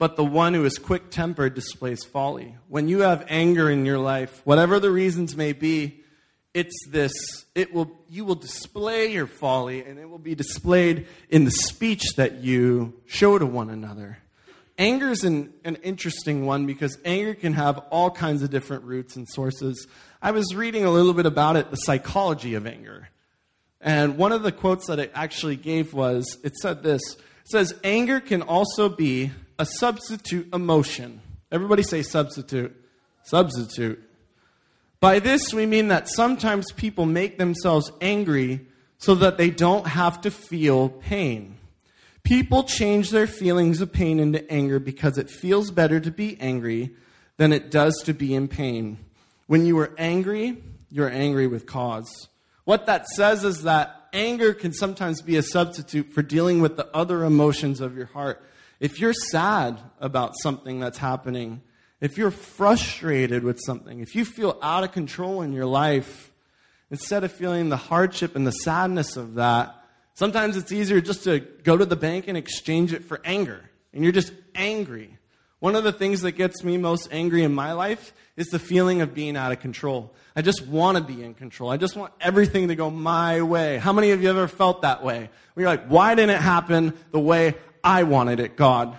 but 0.00 0.16
the 0.16 0.24
one 0.24 0.54
who 0.54 0.64
is 0.64 0.78
quick-tempered 0.78 1.52
displays 1.52 2.02
folly. 2.04 2.56
When 2.68 2.88
you 2.88 3.00
have 3.00 3.26
anger 3.28 3.70
in 3.70 3.84
your 3.84 3.98
life, 3.98 4.40
whatever 4.44 4.80
the 4.80 4.90
reasons 4.90 5.36
may 5.36 5.52
be, 5.52 6.00
it's 6.54 6.74
this 6.88 7.12
it 7.54 7.74
will 7.74 7.90
you 8.08 8.24
will 8.24 8.34
display 8.34 9.12
your 9.12 9.26
folly 9.26 9.84
and 9.84 9.98
it 9.98 10.08
will 10.08 10.18
be 10.18 10.34
displayed 10.34 11.06
in 11.28 11.44
the 11.44 11.50
speech 11.50 12.14
that 12.16 12.42
you 12.42 12.94
show 13.04 13.38
to 13.38 13.44
one 13.44 13.68
another. 13.68 14.16
Anger 14.78 15.10
is 15.10 15.22
an, 15.22 15.52
an 15.66 15.76
interesting 15.76 16.46
one 16.46 16.64
because 16.64 16.96
anger 17.04 17.34
can 17.34 17.52
have 17.52 17.76
all 17.90 18.10
kinds 18.10 18.42
of 18.42 18.48
different 18.48 18.84
roots 18.84 19.16
and 19.16 19.28
sources. 19.28 19.86
I 20.22 20.30
was 20.30 20.54
reading 20.54 20.86
a 20.86 20.90
little 20.90 21.12
bit 21.12 21.26
about 21.26 21.56
it 21.56 21.70
the 21.70 21.76
psychology 21.76 22.54
of 22.54 22.66
anger. 22.66 23.10
And 23.82 24.16
one 24.16 24.32
of 24.32 24.42
the 24.42 24.50
quotes 24.50 24.86
that 24.86 24.98
it 24.98 25.12
actually 25.14 25.56
gave 25.56 25.92
was 25.92 26.38
it 26.42 26.56
said 26.56 26.82
this 26.82 27.02
it 27.12 27.50
says 27.50 27.74
anger 27.84 28.18
can 28.18 28.40
also 28.40 28.88
be 28.88 29.30
a 29.60 29.64
substitute 29.66 30.52
emotion 30.54 31.20
everybody 31.52 31.82
say 31.82 32.02
substitute 32.02 32.74
substitute 33.22 34.10
by 35.00 35.18
this, 35.18 35.54
we 35.54 35.64
mean 35.64 35.88
that 35.88 36.08
sometimes 36.08 36.72
people 36.72 37.06
make 37.06 37.38
themselves 37.38 37.90
angry 38.02 38.66
so 38.98 39.14
that 39.14 39.38
they 39.38 39.48
don't 39.48 39.86
have 39.86 40.20
to 40.20 40.30
feel 40.30 40.90
pain. 40.90 41.56
People 42.22 42.64
change 42.64 43.08
their 43.08 43.26
feelings 43.26 43.80
of 43.80 43.90
pain 43.90 44.20
into 44.20 44.48
anger 44.52 44.78
because 44.78 45.16
it 45.16 45.30
feels 45.30 45.70
better 45.70 46.00
to 46.00 46.10
be 46.10 46.38
angry 46.38 46.94
than 47.38 47.50
it 47.50 47.70
does 47.70 47.96
to 48.04 48.12
be 48.12 48.34
in 48.34 48.46
pain. 48.46 48.98
When 49.46 49.64
you 49.64 49.78
are 49.78 49.94
angry, 49.96 50.62
you're 50.90 51.08
angry 51.08 51.46
with 51.46 51.64
cause. 51.64 52.28
What 52.64 52.84
that 52.84 53.08
says 53.08 53.42
is 53.42 53.62
that 53.62 54.08
anger 54.12 54.52
can 54.52 54.74
sometimes 54.74 55.22
be 55.22 55.38
a 55.38 55.42
substitute 55.42 56.12
for 56.12 56.20
dealing 56.20 56.60
with 56.60 56.76
the 56.76 56.94
other 56.94 57.24
emotions 57.24 57.80
of 57.80 57.96
your 57.96 58.06
heart. 58.06 58.42
If 58.80 58.98
you're 58.98 59.12
sad 59.12 59.78
about 60.00 60.32
something 60.42 60.80
that's 60.80 60.98
happening, 60.98 61.60
if 62.00 62.16
you're 62.16 62.30
frustrated 62.30 63.44
with 63.44 63.60
something, 63.60 64.00
if 64.00 64.14
you 64.14 64.24
feel 64.24 64.58
out 64.62 64.84
of 64.84 64.92
control 64.92 65.42
in 65.42 65.52
your 65.52 65.66
life, 65.66 66.32
instead 66.90 67.22
of 67.22 67.30
feeling 67.30 67.68
the 67.68 67.76
hardship 67.76 68.34
and 68.34 68.46
the 68.46 68.52
sadness 68.52 69.18
of 69.18 69.34
that, 69.34 69.76
sometimes 70.14 70.56
it's 70.56 70.72
easier 70.72 71.02
just 71.02 71.24
to 71.24 71.40
go 71.40 71.76
to 71.76 71.84
the 71.84 71.94
bank 71.94 72.26
and 72.26 72.38
exchange 72.38 72.94
it 72.94 73.04
for 73.04 73.20
anger. 73.22 73.60
And 73.92 74.02
you're 74.02 74.12
just 74.12 74.32
angry. 74.54 75.18
One 75.58 75.76
of 75.76 75.84
the 75.84 75.92
things 75.92 76.22
that 76.22 76.32
gets 76.32 76.64
me 76.64 76.78
most 76.78 77.08
angry 77.12 77.42
in 77.42 77.52
my 77.52 77.74
life 77.74 78.14
is 78.34 78.46
the 78.46 78.58
feeling 78.58 79.02
of 79.02 79.12
being 79.12 79.36
out 79.36 79.52
of 79.52 79.60
control. 79.60 80.14
I 80.34 80.40
just 80.40 80.66
want 80.66 80.96
to 80.96 81.04
be 81.04 81.22
in 81.22 81.34
control. 81.34 81.70
I 81.70 81.76
just 81.76 81.96
want 81.96 82.14
everything 82.18 82.68
to 82.68 82.74
go 82.74 82.88
my 82.88 83.42
way. 83.42 83.76
How 83.76 83.92
many 83.92 84.12
of 84.12 84.22
you 84.22 84.30
ever 84.30 84.48
felt 84.48 84.82
that 84.82 85.04
way? 85.04 85.28
You're 85.54 85.68
like, 85.68 85.86
why 85.88 86.14
didn't 86.14 86.30
it 86.30 86.40
happen 86.40 86.94
the 87.10 87.20
way 87.20 87.56
I 87.82 88.02
wanted 88.04 88.40
it, 88.40 88.56
God? 88.56 88.96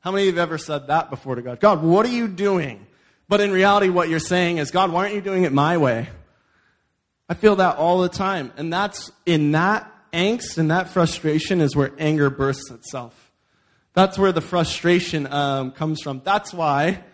How 0.00 0.10
many 0.10 0.24
of 0.24 0.34
you 0.34 0.40
have 0.40 0.48
ever 0.48 0.58
said 0.58 0.88
that 0.88 1.10
before 1.10 1.36
to 1.36 1.42
God? 1.42 1.60
God, 1.60 1.82
what 1.82 2.04
are 2.06 2.10
you 2.10 2.28
doing? 2.28 2.86
But 3.28 3.40
in 3.40 3.52
reality, 3.52 3.88
what 3.88 4.08
you're 4.08 4.18
saying 4.18 4.58
is, 4.58 4.70
God, 4.70 4.90
why 4.90 5.04
aren't 5.04 5.14
you 5.14 5.20
doing 5.20 5.44
it 5.44 5.52
my 5.52 5.78
way? 5.78 6.08
I 7.28 7.34
feel 7.34 7.56
that 7.56 7.76
all 7.76 8.02
the 8.02 8.08
time. 8.08 8.52
And 8.56 8.72
that's 8.72 9.12
in 9.24 9.52
that 9.52 9.90
angst 10.12 10.58
and 10.58 10.70
that 10.70 10.90
frustration 10.90 11.60
is 11.60 11.74
where 11.74 11.92
anger 11.98 12.30
bursts 12.30 12.70
itself. 12.70 13.32
That's 13.94 14.18
where 14.18 14.32
the 14.32 14.40
frustration 14.40 15.30
um, 15.32 15.72
comes 15.72 16.02
from. 16.02 16.22
That's 16.24 16.52
why 16.52 17.04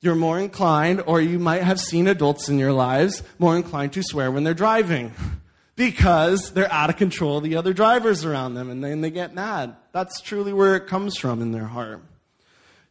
you're 0.00 0.14
more 0.14 0.38
inclined, 0.38 1.02
or 1.06 1.20
you 1.20 1.38
might 1.38 1.62
have 1.62 1.80
seen 1.80 2.06
adults 2.06 2.48
in 2.48 2.58
your 2.58 2.72
lives 2.72 3.22
more 3.38 3.56
inclined 3.56 3.92
to 3.94 4.02
swear 4.02 4.30
when 4.30 4.44
they're 4.44 4.54
driving 4.54 5.12
because 5.76 6.52
they're 6.52 6.72
out 6.72 6.90
of 6.90 6.96
control 6.96 7.38
of 7.38 7.44
the 7.44 7.56
other 7.56 7.72
drivers 7.72 8.24
around 8.24 8.54
them 8.54 8.70
and 8.70 8.82
then 8.82 9.00
they 9.00 9.10
get 9.10 9.34
mad. 9.34 9.76
That's 9.92 10.20
truly 10.20 10.52
where 10.52 10.76
it 10.76 10.86
comes 10.86 11.16
from 11.16 11.42
in 11.42 11.52
their 11.52 11.66
heart. 11.66 12.02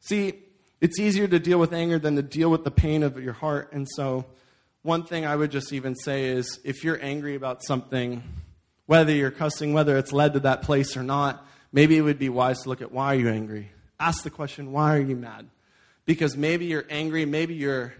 See, 0.02 0.34
it's 0.82 1.00
easier 1.00 1.28
to 1.28 1.39
deal 1.39 1.60
with 1.60 1.72
anger 1.72 1.98
than 1.98 2.17
to 2.17 2.22
deal 2.22 2.50
with 2.50 2.65
the 2.65 2.72
pain 2.72 3.04
of 3.04 3.17
your 3.22 3.34
heart. 3.34 3.72
And 3.72 3.88
so, 3.89 4.26
one 4.82 5.06
thing 5.06 5.26
I 5.26 5.34
would 5.34 5.50
just 5.50 5.72
even 5.72 5.96
say 5.96 6.26
is 6.26 6.60
if 6.65 6.84
you're 6.84 7.02
angry 7.02 7.36
about 7.36 7.63
something, 7.63 8.22
whether 8.86 9.13
you're 9.13 9.32
cussing, 9.32 9.72
whether 9.72 9.98
it's 9.98 10.12
led 10.12 10.34
to 10.34 10.41
that 10.41 10.62
place 10.63 10.98
or 10.98 11.04
not, 11.04 11.48
maybe 11.72 11.96
it 11.98 12.02
would 12.02 12.19
be 12.19 12.28
wise 12.28 12.63
to 12.63 12.69
look 12.69 12.82
at 12.82 12.91
why 12.91 13.13
are 13.13 13.17
you 13.17 13.30
angry? 13.30 13.72
Ask 13.98 14.24
the 14.24 14.30
question, 14.30 14.74
why 14.74 14.98
are 14.98 15.02
you 15.02 15.15
mad? 15.15 15.48
Because 16.06 16.36
maybe 16.36 16.65
you're 16.65 16.86
angry, 16.89 17.24
maybe 17.24 17.54
you're 17.54 17.93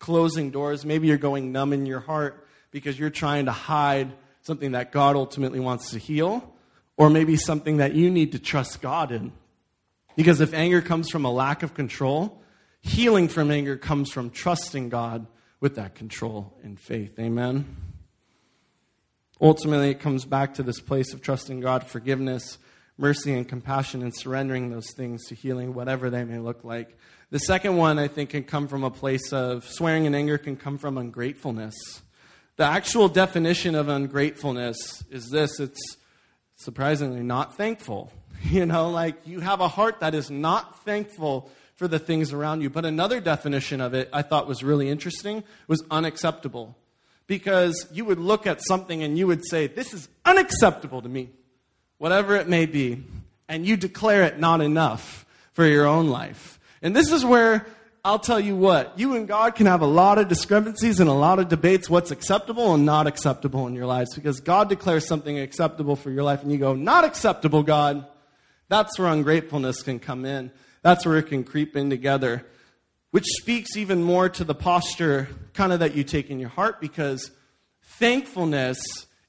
closing 0.00 0.50
doors, 0.50 0.84
maybe 0.84 1.06
you're 1.06 1.16
going 1.16 1.52
numb 1.52 1.72
in 1.72 1.86
your 1.86 2.00
heart 2.00 2.45
because 2.70 2.98
you're 2.98 3.10
trying 3.10 3.46
to 3.46 3.52
hide 3.52 4.12
something 4.42 4.72
that 4.72 4.92
God 4.92 5.16
ultimately 5.16 5.60
wants 5.60 5.90
to 5.90 5.98
heal, 5.98 6.54
or 6.96 7.10
maybe 7.10 7.36
something 7.36 7.78
that 7.78 7.94
you 7.94 8.10
need 8.10 8.32
to 8.32 8.38
trust 8.38 8.80
God 8.80 9.12
in. 9.12 9.32
Because 10.16 10.40
if 10.40 10.54
anger 10.54 10.80
comes 10.80 11.10
from 11.10 11.24
a 11.24 11.30
lack 11.30 11.62
of 11.62 11.74
control, 11.74 12.42
healing 12.80 13.28
from 13.28 13.50
anger 13.50 13.76
comes 13.76 14.10
from 14.10 14.30
trusting 14.30 14.88
God 14.88 15.26
with 15.60 15.74
that 15.76 15.94
control 15.94 16.56
and 16.62 16.78
faith. 16.78 17.18
Amen. 17.18 17.76
Ultimately, 19.40 19.90
it 19.90 20.00
comes 20.00 20.24
back 20.24 20.54
to 20.54 20.62
this 20.62 20.80
place 20.80 21.12
of 21.12 21.20
trusting 21.20 21.60
God, 21.60 21.84
forgiveness, 21.84 22.56
mercy, 22.96 23.34
and 23.34 23.46
compassion, 23.46 24.02
and 24.02 24.14
surrendering 24.14 24.70
those 24.70 24.90
things 24.92 25.26
to 25.26 25.34
healing, 25.34 25.74
whatever 25.74 26.08
they 26.08 26.24
may 26.24 26.38
look 26.38 26.64
like. 26.64 26.96
The 27.30 27.40
second 27.40 27.76
one, 27.76 27.98
I 27.98 28.08
think, 28.08 28.30
can 28.30 28.44
come 28.44 28.68
from 28.68 28.84
a 28.84 28.90
place 28.90 29.32
of 29.32 29.68
swearing 29.68 30.06
and 30.06 30.16
anger, 30.16 30.38
can 30.38 30.56
come 30.56 30.78
from 30.78 30.96
ungratefulness. 30.96 31.74
The 32.56 32.64
actual 32.64 33.08
definition 33.08 33.74
of 33.74 33.88
ungratefulness 33.88 35.04
is 35.10 35.28
this 35.28 35.60
it's 35.60 35.96
surprisingly 36.56 37.22
not 37.22 37.56
thankful. 37.56 38.12
You 38.42 38.66
know, 38.66 38.90
like 38.90 39.16
you 39.26 39.40
have 39.40 39.60
a 39.60 39.66
heart 39.66 40.00
that 40.00 40.14
is 40.14 40.30
not 40.30 40.84
thankful 40.84 41.50
for 41.74 41.88
the 41.88 41.98
things 41.98 42.34
around 42.34 42.60
you. 42.60 42.68
But 42.68 42.84
another 42.84 43.18
definition 43.18 43.80
of 43.80 43.94
it 43.94 44.10
I 44.12 44.20
thought 44.20 44.46
was 44.46 44.62
really 44.62 44.90
interesting 44.90 45.42
was 45.66 45.82
unacceptable. 45.90 46.76
Because 47.26 47.86
you 47.90 48.04
would 48.04 48.18
look 48.18 48.46
at 48.46 48.60
something 48.62 49.02
and 49.02 49.18
you 49.18 49.26
would 49.26 49.44
say, 49.46 49.66
This 49.66 49.94
is 49.94 50.08
unacceptable 50.24 51.00
to 51.00 51.08
me, 51.08 51.30
whatever 51.96 52.36
it 52.36 52.46
may 52.46 52.66
be. 52.66 53.02
And 53.48 53.66
you 53.66 53.76
declare 53.76 54.22
it 54.24 54.38
not 54.38 54.60
enough 54.60 55.24
for 55.52 55.64
your 55.64 55.86
own 55.86 56.08
life. 56.08 56.60
And 56.82 56.94
this 56.94 57.10
is 57.10 57.24
where 57.24 57.66
I'll 58.06 58.20
tell 58.20 58.38
you 58.38 58.54
what, 58.54 58.96
you 58.96 59.16
and 59.16 59.26
God 59.26 59.56
can 59.56 59.66
have 59.66 59.80
a 59.80 59.86
lot 59.86 60.18
of 60.18 60.28
discrepancies 60.28 61.00
and 61.00 61.10
a 61.10 61.12
lot 61.12 61.40
of 61.40 61.48
debates 61.48 61.90
what's 61.90 62.12
acceptable 62.12 62.72
and 62.72 62.86
not 62.86 63.08
acceptable 63.08 63.66
in 63.66 63.74
your 63.74 63.86
lives 63.86 64.14
because 64.14 64.38
God 64.38 64.68
declares 64.68 65.08
something 65.08 65.40
acceptable 65.40 65.96
for 65.96 66.12
your 66.12 66.22
life 66.22 66.44
and 66.44 66.52
you 66.52 66.58
go, 66.58 66.76
not 66.76 67.02
acceptable, 67.02 67.64
God. 67.64 68.06
That's 68.68 68.96
where 68.96 69.08
ungratefulness 69.08 69.82
can 69.82 69.98
come 69.98 70.24
in. 70.24 70.52
That's 70.82 71.04
where 71.04 71.16
it 71.16 71.24
can 71.24 71.42
creep 71.42 71.76
in 71.76 71.90
together, 71.90 72.46
which 73.10 73.24
speaks 73.26 73.76
even 73.76 74.04
more 74.04 74.28
to 74.28 74.44
the 74.44 74.54
posture 74.54 75.26
kind 75.52 75.72
of 75.72 75.80
that 75.80 75.96
you 75.96 76.04
take 76.04 76.30
in 76.30 76.38
your 76.38 76.50
heart 76.50 76.80
because 76.80 77.32
thankfulness 77.98 78.78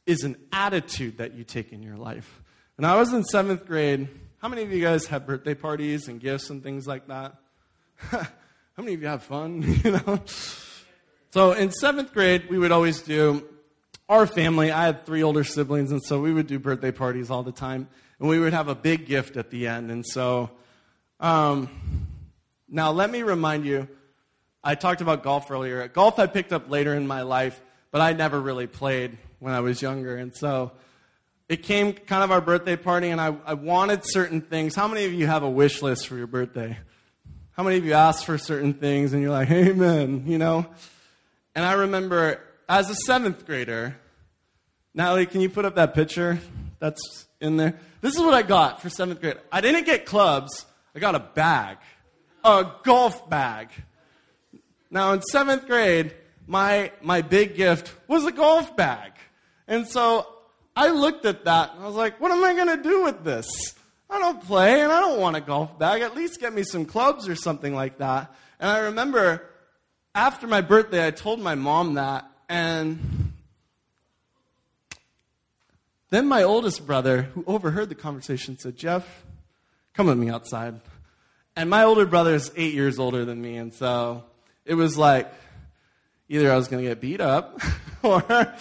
is 0.06 0.24
an 0.24 0.36
attitude 0.54 1.18
that 1.18 1.34
you 1.34 1.44
take 1.44 1.74
in 1.74 1.82
your 1.82 1.98
life. 1.98 2.44
When 2.76 2.86
I 2.86 2.96
was 2.96 3.12
in 3.12 3.24
seventh 3.24 3.66
grade, 3.66 4.08
how 4.38 4.50
many 4.50 4.62
of 4.62 4.72
you 4.72 4.84
guys 4.84 5.08
have 5.08 5.26
birthday 5.26 5.56
parties 5.56 6.08
and 6.08 6.20
gifts 6.20 6.52
and 6.52 6.62
things 6.62 6.86
like 6.86 7.08
that? 7.08 7.34
How 8.78 8.84
many 8.84 8.94
of 8.94 9.02
you 9.02 9.08
have 9.08 9.24
fun? 9.24 9.63
you 9.84 9.92
know? 9.92 10.22
So 11.32 11.54
in 11.54 11.72
seventh 11.72 12.13
grade, 12.13 12.48
we 12.48 12.60
would 12.60 12.72
always 12.72 13.02
do 13.02 13.44
our 14.08 14.28
family. 14.28 14.72
I 14.72 14.86
had 14.86 15.04
three 15.04 15.24
older 15.24 15.44
siblings, 15.44 15.92
and 15.92 16.04
so 16.04 16.22
we 16.22 16.32
would 16.32 16.46
do 16.46 16.60
birthday 16.60 16.92
parties 16.92 17.32
all 17.32 17.42
the 17.42 17.52
time. 17.52 17.88
And 18.20 18.30
we 18.30 18.38
would 18.38 18.54
have 18.54 18.68
a 18.68 18.76
big 18.76 19.08
gift 19.08 19.36
at 19.36 19.50
the 19.50 19.66
end. 19.66 19.90
And 19.90 20.06
so, 20.06 20.52
um, 21.20 21.70
now 22.70 22.92
let 22.92 23.10
me 23.10 23.24
remind 23.24 23.66
you 23.66 23.88
I 24.63 24.76
talked 24.76 25.02
about 25.02 25.24
golf 25.24 25.50
earlier. 25.50 25.88
Golf 25.88 26.20
I 26.20 26.28
picked 26.28 26.54
up 26.54 26.70
later 26.70 26.94
in 26.94 27.08
my 27.08 27.24
life, 27.24 27.60
but 27.90 28.02
I 28.02 28.13
never 28.13 28.40
really 28.40 28.68
played 28.68 29.18
when 29.40 29.56
I 29.56 29.62
was 29.62 29.82
younger. 29.82 30.18
And 30.18 30.36
so 30.36 30.72
it 31.50 31.63
came 31.63 31.94
kind 31.94 32.24
of 32.24 32.30
our 32.30 32.42
birthday 32.42 32.76
party, 32.76 33.10
and 33.10 33.20
I, 33.20 33.36
I 33.44 33.56
wanted 33.56 34.02
certain 34.04 34.40
things. 34.40 34.76
How 34.76 34.88
many 34.88 35.06
of 35.06 35.13
you 35.13 35.26
have 35.26 35.42
a 35.42 35.50
wish 35.50 35.82
list 35.82 36.08
for 36.08 36.16
your 36.16 36.28
birthday? 36.28 36.78
How 37.58 37.63
many 37.63 37.78
of 37.78 37.86
you 37.86 37.93
ask 37.93 38.24
for 38.24 38.38
certain 38.38 38.76
things 38.76 39.13
and 39.13 39.22
you're 39.24 39.32
like, 39.32 39.50
amen, 39.50 40.26
you 40.28 40.38
know? 40.38 40.67
And 41.56 41.65
I 41.65 41.74
remember 41.74 42.39
as 42.70 42.88
a 42.91 42.93
seventh 42.93 43.48
grader, 43.48 43.98
Natalie, 44.93 45.26
can 45.26 45.41
you 45.41 45.50
put 45.50 45.65
up 45.65 45.74
that 45.74 45.96
picture 45.96 46.38
that's 46.78 47.26
in 47.41 47.58
there? 47.58 47.74
This 48.02 48.13
is 48.13 48.22
what 48.22 48.36
I 48.36 48.43
got 48.43 48.80
for 48.84 48.91
seventh 48.91 49.22
grade. 49.22 49.38
I 49.52 49.62
didn't 49.62 49.88
get 49.88 50.06
clubs, 50.06 50.67
I 50.96 51.00
got 51.00 51.15
a 51.15 51.20
bag, 51.20 51.78
a 52.43 52.72
golf 52.84 53.28
bag. 53.28 53.70
Now, 54.91 55.13
in 55.13 55.24
seventh 55.24 55.65
grade, 55.65 56.13
my, 56.46 56.91
my 57.02 57.24
big 57.24 57.56
gift 57.56 57.91
was 58.08 58.24
a 58.24 58.32
golf 58.32 58.78
bag. 58.78 59.13
And 59.67 59.88
so 59.88 60.28
I 60.76 60.89
looked 60.89 61.26
at 61.26 61.46
that 61.46 61.74
and 61.74 61.84
I 61.84 61.88
was 61.88 61.96
like, 61.96 62.22
what 62.22 62.32
am 62.32 62.43
I 62.43 62.54
going 62.54 62.78
to 62.78 62.84
do 62.84 63.04
with 63.04 63.24
this? 63.24 63.74
I 64.10 64.20
don't 64.20 64.41
play 64.41 64.82
and 64.82 64.91
I 64.91 65.00
don't 65.00 65.20
want 65.20 65.36
a 65.36 65.41
golf 65.41 65.78
bag. 65.78 66.02
At 66.02 66.15
least 66.15 66.39
get 66.39 66.54
me 66.54 66.63
some 66.63 66.86
clubs 66.86 67.28
or 67.28 67.36
something 67.36 67.76
like 67.76 67.98
that. 67.98 68.34
And 68.60 68.70
I 68.70 68.80
remember 68.80 69.43
after 70.15 70.48
my 70.48 70.62
birthday, 70.62 71.06
I 71.06 71.12
told 71.12 71.39
my 71.39 71.56
mom 71.56 71.96
that. 71.96 72.30
And 72.50 73.34
then 76.10 76.28
my 76.28 76.43
oldest 76.43 76.88
brother, 76.88 77.24
who 77.34 77.43
overheard 77.46 77.89
the 77.89 77.96
conversation, 77.96 78.58
said, 78.58 78.78
Jeff, 78.78 79.24
come 79.93 80.08
with 80.08 80.17
me 80.17 80.30
outside. 80.30 80.80
And 81.56 81.70
my 81.70 81.84
older 81.84 82.06
brother 82.06 82.34
is 82.34 82.52
eight 82.56 82.74
years 82.74 83.00
older 83.00 83.26
than 83.26 83.41
me. 83.41 83.58
And 83.58 83.74
so 83.74 84.24
it 84.65 84.76
was 84.76 84.98
like 84.98 85.32
either 86.30 86.52
I 86.52 86.56
was 86.56 86.67
going 86.67 86.84
to 86.84 86.89
get 86.89 87.02
beat 87.02 87.20
up 87.20 87.60
or, 88.04 88.54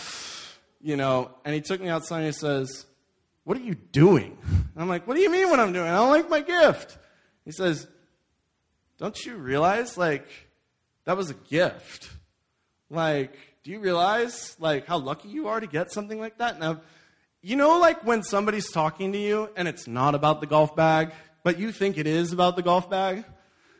you 0.81 0.97
know, 0.97 1.31
and 1.45 1.55
he 1.55 1.61
took 1.61 1.81
me 1.81 1.89
outside 1.89 2.19
and 2.19 2.27
he 2.27 2.33
says, 2.33 2.87
what 3.47 3.57
are 3.57 3.63
you 3.63 3.77
doing? 3.77 4.37
And 4.43 4.83
I'm 4.83 4.89
like, 4.89 5.07
What 5.07 5.15
do 5.15 5.21
you 5.21 5.31
mean 5.31 5.49
what 5.49 5.61
I'm 5.61 5.73
doing? 5.73 5.89
I 5.89 5.95
don't 5.95 6.11
like 6.11 6.29
my 6.29 6.41
gift. 6.41 6.99
He 7.45 7.53
says, 7.53 7.87
Don't 8.99 9.25
you 9.25 9.37
realize, 9.37 9.97
like, 9.97 10.27
that 11.05 11.17
was 11.17 11.31
a 11.31 11.35
gift? 11.35 12.11
Like, 12.91 13.39
do 13.63 13.71
you 13.71 13.79
realize, 13.79 14.57
like, 14.59 14.89
how 14.89 14.99
lucky 14.99 15.29
you 15.29 15.47
are 15.47 15.61
to 15.61 15.69
get 15.69 15.93
something 15.93 16.19
like 16.19 16.39
that? 16.39 16.59
Now, 16.59 16.81
you 17.41 17.55
know, 17.55 17.79
like 17.79 18.05
when 18.05 18.25
somebody's 18.25 18.69
talking 18.69 19.13
to 19.13 19.19
you 19.19 19.49
and 19.55 19.69
it's 19.69 19.87
not 19.87 20.17
about 20.17 20.41
the 20.41 20.49
golf 20.49 20.75
bag, 20.75 21.13
but 21.45 21.57
you 21.61 21.71
think 21.71 21.99
it 21.99 22.09
is 22.09 22.33
about 22.33 22.57
the 22.57 22.63
golf 22.63 22.91
bag? 22.91 23.25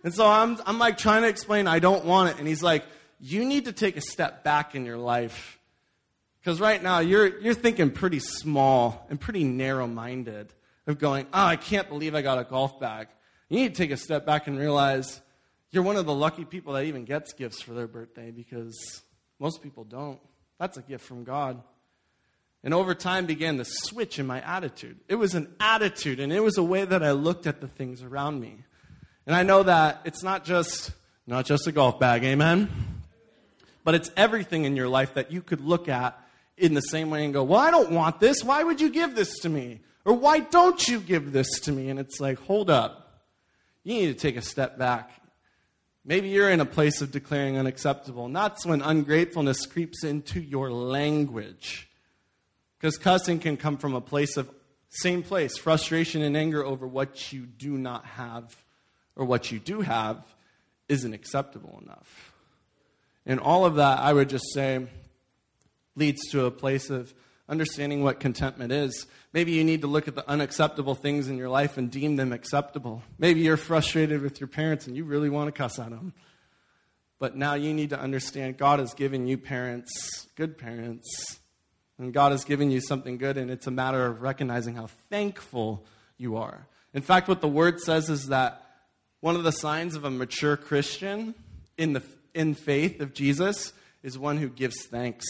And 0.05 0.15
so 0.15 0.29
I'm, 0.29 0.59
I'm 0.65 0.79
like 0.79 0.97
trying 0.97 1.23
to 1.23 1.29
explain, 1.29 1.67
I 1.67 1.81
don't 1.81 2.05
want 2.05 2.31
it. 2.31 2.39
And 2.39 2.47
he's 2.47 2.63
like, 2.63 2.85
You 3.19 3.45
need 3.45 3.65
to 3.65 3.73
take 3.73 3.97
a 3.97 4.01
step 4.01 4.45
back 4.45 4.77
in 4.77 4.87
your 4.87 4.99
life 4.99 5.59
because 6.47 6.61
right 6.61 6.81
now 6.81 7.01
you're, 7.01 7.41
you're 7.41 7.55
thinking 7.55 7.91
pretty 7.91 8.21
small 8.21 9.05
and 9.11 9.21
pretty 9.21 9.43
narrow 9.43 9.89
minded 9.89 10.55
of 10.87 10.97
going, 10.97 11.27
oh, 11.33 11.45
I 11.45 11.57
can't 11.57 11.89
believe 11.89 12.15
I 12.15 12.23
got 12.23 12.39
a 12.39 12.45
golf 12.45 12.79
bag. 12.79 13.09
You 13.49 13.59
need 13.59 13.75
to 13.75 13.83
take 13.83 13.91
a 13.91 13.97
step 13.97 14.25
back 14.25 14.47
and 14.47 14.57
realize 14.57 15.21
you're 15.73 15.83
one 15.83 15.97
of 15.97 16.07
the 16.07 16.15
lucky 16.15 16.45
people 16.45 16.75
that 16.75 16.85
even 16.85 17.05
gets 17.05 17.33
gifts 17.33 17.61
for 17.61 17.75
their 17.75 17.89
birthday 17.89 18.31
because 18.31 19.03
most 19.41 19.61
people 19.61 19.83
don't. 19.83 20.21
That's 20.61 20.77
a 20.77 20.83
gift 20.83 21.05
from 21.05 21.25
God. 21.25 21.61
And 22.63 22.73
over 22.73 22.95
time 22.95 23.27
began 23.27 23.57
the 23.57 23.65
switch 23.65 24.21
in 24.21 24.27
my 24.29 24.41
attitude. 24.41 25.01
It 25.09 25.17
was 25.17 25.35
an 25.35 25.53
attitude, 25.59 26.21
and 26.21 26.33
it 26.33 26.45
was 26.45 26.59
a 26.59 26.63
way 26.63 26.85
that 26.85 27.03
I 27.03 27.11
looked 27.11 27.49
at 27.49 27.61
the 27.61 27.67
things 27.67 28.05
around 28.05 28.41
me. 28.41 28.59
And 29.27 29.35
I 29.35 29.43
know 29.43 29.65
that 29.65 30.03
it's 30.05 30.23
not 30.23 30.45
just 30.45 30.93
not 31.27 31.45
just 31.45 31.67
a 31.67 31.73
golf 31.73 31.99
bag, 31.99 32.23
amen? 32.23 32.71
But 33.83 33.97
it's 33.97 34.13
everything 34.17 34.65
in 34.65 34.77
your 34.77 34.89
life 34.89 35.15
that 35.15 35.33
you 35.33 35.43
could 35.43 35.61
look 35.61 35.89
at 35.89 36.17
in 36.57 36.75
the 36.75 36.81
same 36.81 37.11
way 37.11 37.25
and 37.25 37.35
go, 37.35 37.43
Well, 37.43 37.61
I 37.61 37.71
don't 37.71 37.93
want 37.93 38.21
this. 38.21 38.43
Why 38.43 38.63
would 38.63 38.81
you 38.81 38.91
give 38.91 39.15
this 39.15 39.39
to 39.41 39.49
me? 39.49 39.81
Or 40.05 40.13
why 40.13 40.41
don't 40.41 40.87
you 40.87 41.01
give 41.01 41.33
this 41.33 41.61
to 41.61 41.73
me? 41.73 41.91
And 41.91 41.99
it's 41.99 42.21
like, 42.21 42.39
Hold 42.41 42.71
up. 42.71 43.25
You 43.85 43.95
need 43.95 44.07
to 44.07 44.15
take 44.15 44.37
a 44.37 44.43
step 44.43 44.79
back. 44.79 45.11
Maybe 46.05 46.29
you're 46.29 46.51
in 46.51 46.61
a 46.61 46.67
place 46.67 47.01
of 47.01 47.11
declaring 47.11 47.59
unacceptable. 47.59 48.27
And 48.27 48.37
that's 48.37 48.65
when 48.65 48.81
ungratefulness 48.81 49.67
creeps 49.67 50.05
into 50.05 50.41
your 50.41 50.71
language. 50.71 51.89
Because 52.79 52.97
cussing 52.97 53.41
can 53.41 53.57
come 53.57 53.77
from 53.77 53.95
a 53.95 54.01
place 54.01 54.37
of, 54.37 54.49
same 54.89 55.23
place, 55.23 55.57
frustration 55.57 56.23
and 56.23 56.37
anger 56.37 56.65
over 56.65 56.87
what 56.87 57.33
you 57.33 57.45
do 57.45 57.77
not 57.77 58.05
have 58.05 58.57
or 59.17 59.25
what 59.25 59.51
you 59.51 59.59
do 59.59 59.81
have 59.81 60.23
isn't 60.89 61.13
acceptable 61.13 61.81
enough. 61.83 62.33
And 63.25 63.41
all 63.41 63.67
of 63.67 63.77
that, 63.77 63.99
I 63.99 64.13
would 64.13 64.29
just 64.29 64.53
say, 64.55 64.87
leads 65.97 66.29
to 66.31 66.45
a 66.45 66.51
place 66.51 66.91
of 66.91 67.13
understanding 67.49 68.03
what 68.03 68.21
contentment 68.21 68.73
is. 68.73 69.07
Maybe 69.33 69.53
you 69.53 69.65
need 69.65 69.81
to 69.83 69.87
look 69.87 70.09
at 70.09 70.15
the 70.15 70.29
unacceptable 70.29 70.95
things 70.95 71.29
in 71.29 71.37
your 71.37 71.49
life 71.49 71.77
and 71.77 71.91
deem 71.91 72.17
them 72.17 72.33
acceptable. 72.33 73.03
Maybe 73.19 73.41
you're 73.41 73.57
frustrated 73.57 74.23
with 74.23 74.41
your 74.41 74.49
parents 74.49 74.87
and 74.87 74.97
you 74.97 75.05
really 75.05 75.31
want 75.31 75.49
to 75.49 75.53
cuss 75.53 75.79
at 75.79 75.91
them. 75.91 76.13
But 77.19 77.37
now 77.37 77.55
you 77.55 77.73
need 77.73 77.91
to 77.91 78.01
understand 78.01 78.59
God 78.59 78.79
has 78.79 78.93
given 78.95 79.27
you 79.27 79.39
parents, 79.39 80.27
good 80.37 80.59
parents, 80.59 81.39
and 81.99 82.13
God 82.13 82.33
has 82.33 82.45
given 82.45 82.71
you 82.71 82.81
something 82.81 83.17
good, 83.17 83.39
and 83.39 83.51
it's 83.51 83.67
a 83.67 83.71
matter 83.71 84.05
of 84.05 84.21
recognizing 84.21 84.75
how 84.75 84.89
thankful 85.09 85.87
you 86.19 86.37
are. 86.37 86.67
In 86.93 87.01
fact, 87.01 87.27
what 87.27 87.41
the 87.41 87.49
word 87.49 87.81
says 87.81 88.11
is 88.11 88.27
that 88.27 88.63
one 89.21 89.35
of 89.35 89.45
the 89.45 89.53
signs 89.53 89.95
of 89.97 90.05
a 90.05 90.11
mature 90.11 90.59
Christian 90.59 91.35
in, 91.79 91.95
the, 91.95 92.03
in 92.35 92.55
faith 92.55 93.01
of 93.01 93.15
Jesus 93.15 93.73
is 94.03 94.19
one 94.19 94.37
who 94.37 94.51
gives 94.51 94.87
thanks 94.87 95.25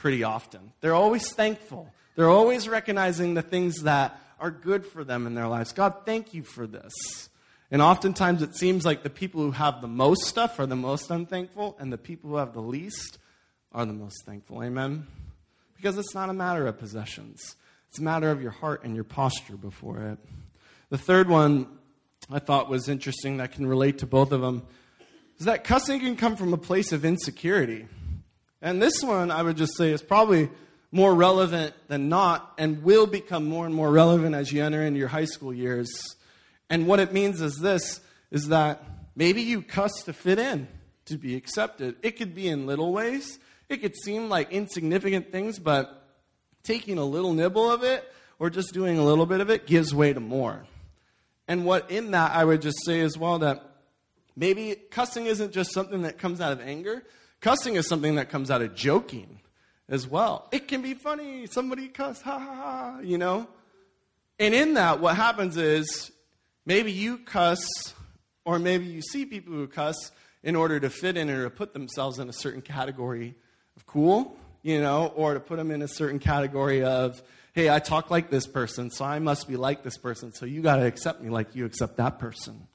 pretty 0.00 0.24
often. 0.24 0.72
They're 0.80 0.94
always 0.94 1.30
thankful. 1.30 1.92
They're 2.16 2.30
always 2.30 2.68
recognizing 2.68 3.34
the 3.34 3.42
things 3.42 3.82
that 3.82 4.18
are 4.40 4.50
good 4.50 4.86
for 4.86 5.04
them 5.04 5.26
in 5.26 5.34
their 5.34 5.46
lives. 5.46 5.72
God, 5.72 5.94
thank 6.06 6.32
you 6.32 6.42
for 6.42 6.66
this. 6.66 7.28
And 7.70 7.82
oftentimes 7.82 8.42
it 8.42 8.56
seems 8.56 8.84
like 8.84 9.02
the 9.02 9.10
people 9.10 9.42
who 9.42 9.50
have 9.52 9.82
the 9.82 9.88
most 9.88 10.22
stuff 10.22 10.58
are 10.58 10.66
the 10.66 10.74
most 10.74 11.10
unthankful, 11.10 11.76
and 11.78 11.92
the 11.92 11.98
people 11.98 12.30
who 12.30 12.36
have 12.36 12.54
the 12.54 12.62
least 12.62 13.18
are 13.72 13.84
the 13.84 13.92
most 13.92 14.24
thankful. 14.24 14.64
Amen? 14.64 15.06
Because 15.76 15.98
it's 15.98 16.14
not 16.14 16.30
a 16.30 16.32
matter 16.32 16.66
of 16.66 16.78
possessions, 16.78 17.54
it's 17.88 17.98
a 17.98 18.02
matter 18.02 18.30
of 18.30 18.40
your 18.40 18.50
heart 18.50 18.82
and 18.84 18.94
your 18.94 19.04
posture 19.04 19.56
before 19.56 20.00
it. 20.00 20.18
The 20.88 20.98
third 20.98 21.28
one 21.28 21.66
I 22.30 22.38
thought 22.38 22.70
was 22.70 22.88
interesting 22.88 23.36
that 23.36 23.52
can 23.52 23.66
relate 23.66 23.98
to 23.98 24.06
both 24.06 24.32
of 24.32 24.40
them 24.40 24.62
is 25.38 25.44
that 25.44 25.62
cussing 25.62 26.00
can 26.00 26.16
come 26.16 26.36
from 26.36 26.54
a 26.54 26.58
place 26.58 26.90
of 26.90 27.04
insecurity. 27.04 27.86
And 28.62 28.80
this 28.80 29.02
one, 29.02 29.30
I 29.30 29.42
would 29.42 29.56
just 29.56 29.76
say, 29.76 29.90
is 29.92 30.02
probably 30.02 30.50
more 30.92 31.14
relevant 31.14 31.74
than 31.88 32.08
not 32.08 32.52
and 32.58 32.82
will 32.82 33.06
become 33.06 33.44
more 33.44 33.64
and 33.64 33.74
more 33.74 33.90
relevant 33.90 34.34
as 34.34 34.52
you 34.52 34.62
enter 34.62 34.82
into 34.82 34.98
your 34.98 35.08
high 35.08 35.24
school 35.24 35.54
years. 35.54 35.90
And 36.68 36.86
what 36.86 37.00
it 37.00 37.12
means 37.12 37.40
is 37.40 37.58
this 37.58 38.00
is 38.30 38.48
that 38.48 38.82
maybe 39.16 39.42
you 39.42 39.62
cuss 39.62 39.90
to 40.04 40.12
fit 40.12 40.38
in, 40.38 40.68
to 41.06 41.16
be 41.16 41.36
accepted. 41.36 41.96
It 42.02 42.16
could 42.16 42.34
be 42.34 42.48
in 42.48 42.66
little 42.66 42.92
ways. 42.92 43.38
It 43.68 43.78
could 43.78 43.96
seem 43.96 44.28
like 44.28 44.52
insignificant 44.52 45.32
things, 45.32 45.58
but 45.58 46.08
taking 46.62 46.98
a 46.98 47.04
little 47.04 47.32
nibble 47.32 47.70
of 47.70 47.82
it 47.82 48.04
or 48.38 48.50
just 48.50 48.72
doing 48.72 48.98
a 48.98 49.04
little 49.04 49.26
bit 49.26 49.40
of 49.40 49.50
it 49.50 49.66
gives 49.66 49.94
way 49.94 50.12
to 50.12 50.20
more. 50.20 50.64
And 51.46 51.64
what 51.64 51.90
in 51.90 52.12
that 52.12 52.32
I 52.32 52.44
would 52.44 52.62
just 52.62 52.84
say 52.84 53.00
as 53.00 53.16
well 53.16 53.40
that 53.40 53.64
maybe 54.36 54.76
cussing 54.90 55.26
isn't 55.26 55.52
just 55.52 55.72
something 55.72 56.02
that 56.02 56.18
comes 56.18 56.40
out 56.40 56.52
of 56.52 56.60
anger, 56.60 57.04
cussing 57.40 57.76
is 57.76 57.88
something 57.88 58.16
that 58.16 58.30
comes 58.30 58.50
out 58.50 58.62
of 58.62 58.74
joking 58.74 59.40
as 59.88 60.06
well. 60.06 60.48
It 60.52 60.68
can 60.68 60.82
be 60.82 60.94
funny. 60.94 61.46
Somebody 61.46 61.88
cuss, 61.88 62.22
ha 62.22 62.38
ha 62.38 62.54
ha, 62.54 63.00
you 63.02 63.18
know? 63.18 63.48
And 64.38 64.54
in 64.54 64.74
that, 64.74 65.00
what 65.00 65.16
happens 65.16 65.56
is 65.56 66.12
maybe 66.64 66.92
you 66.92 67.18
cuss, 67.18 67.60
or 68.44 68.58
maybe 68.58 68.86
you 68.86 69.02
see 69.02 69.26
people 69.26 69.52
who 69.52 69.66
cuss 69.66 70.12
in 70.42 70.56
order 70.56 70.80
to 70.80 70.88
fit 70.88 71.16
in 71.16 71.28
or 71.28 71.44
to 71.44 71.50
put 71.50 71.74
themselves 71.74 72.18
in 72.18 72.28
a 72.28 72.32
certain 72.32 72.62
category 72.62 73.34
of 73.76 73.86
cool, 73.86 74.36
you 74.62 74.80
know, 74.80 75.12
or 75.14 75.34
to 75.34 75.40
put 75.40 75.56
them 75.56 75.70
in 75.70 75.82
a 75.82 75.88
certain 75.88 76.18
category 76.18 76.82
of, 76.82 77.22
hey, 77.52 77.68
I 77.68 77.78
talk 77.80 78.10
like 78.10 78.30
this 78.30 78.46
person, 78.46 78.90
so 78.90 79.04
I 79.04 79.18
must 79.18 79.48
be 79.48 79.56
like 79.56 79.82
this 79.82 79.98
person, 79.98 80.32
so 80.32 80.46
you 80.46 80.62
got 80.62 80.76
to 80.76 80.86
accept 80.86 81.20
me 81.20 81.28
like 81.28 81.54
you 81.54 81.66
accept 81.66 81.96
that 81.96 82.18
person. 82.18 82.66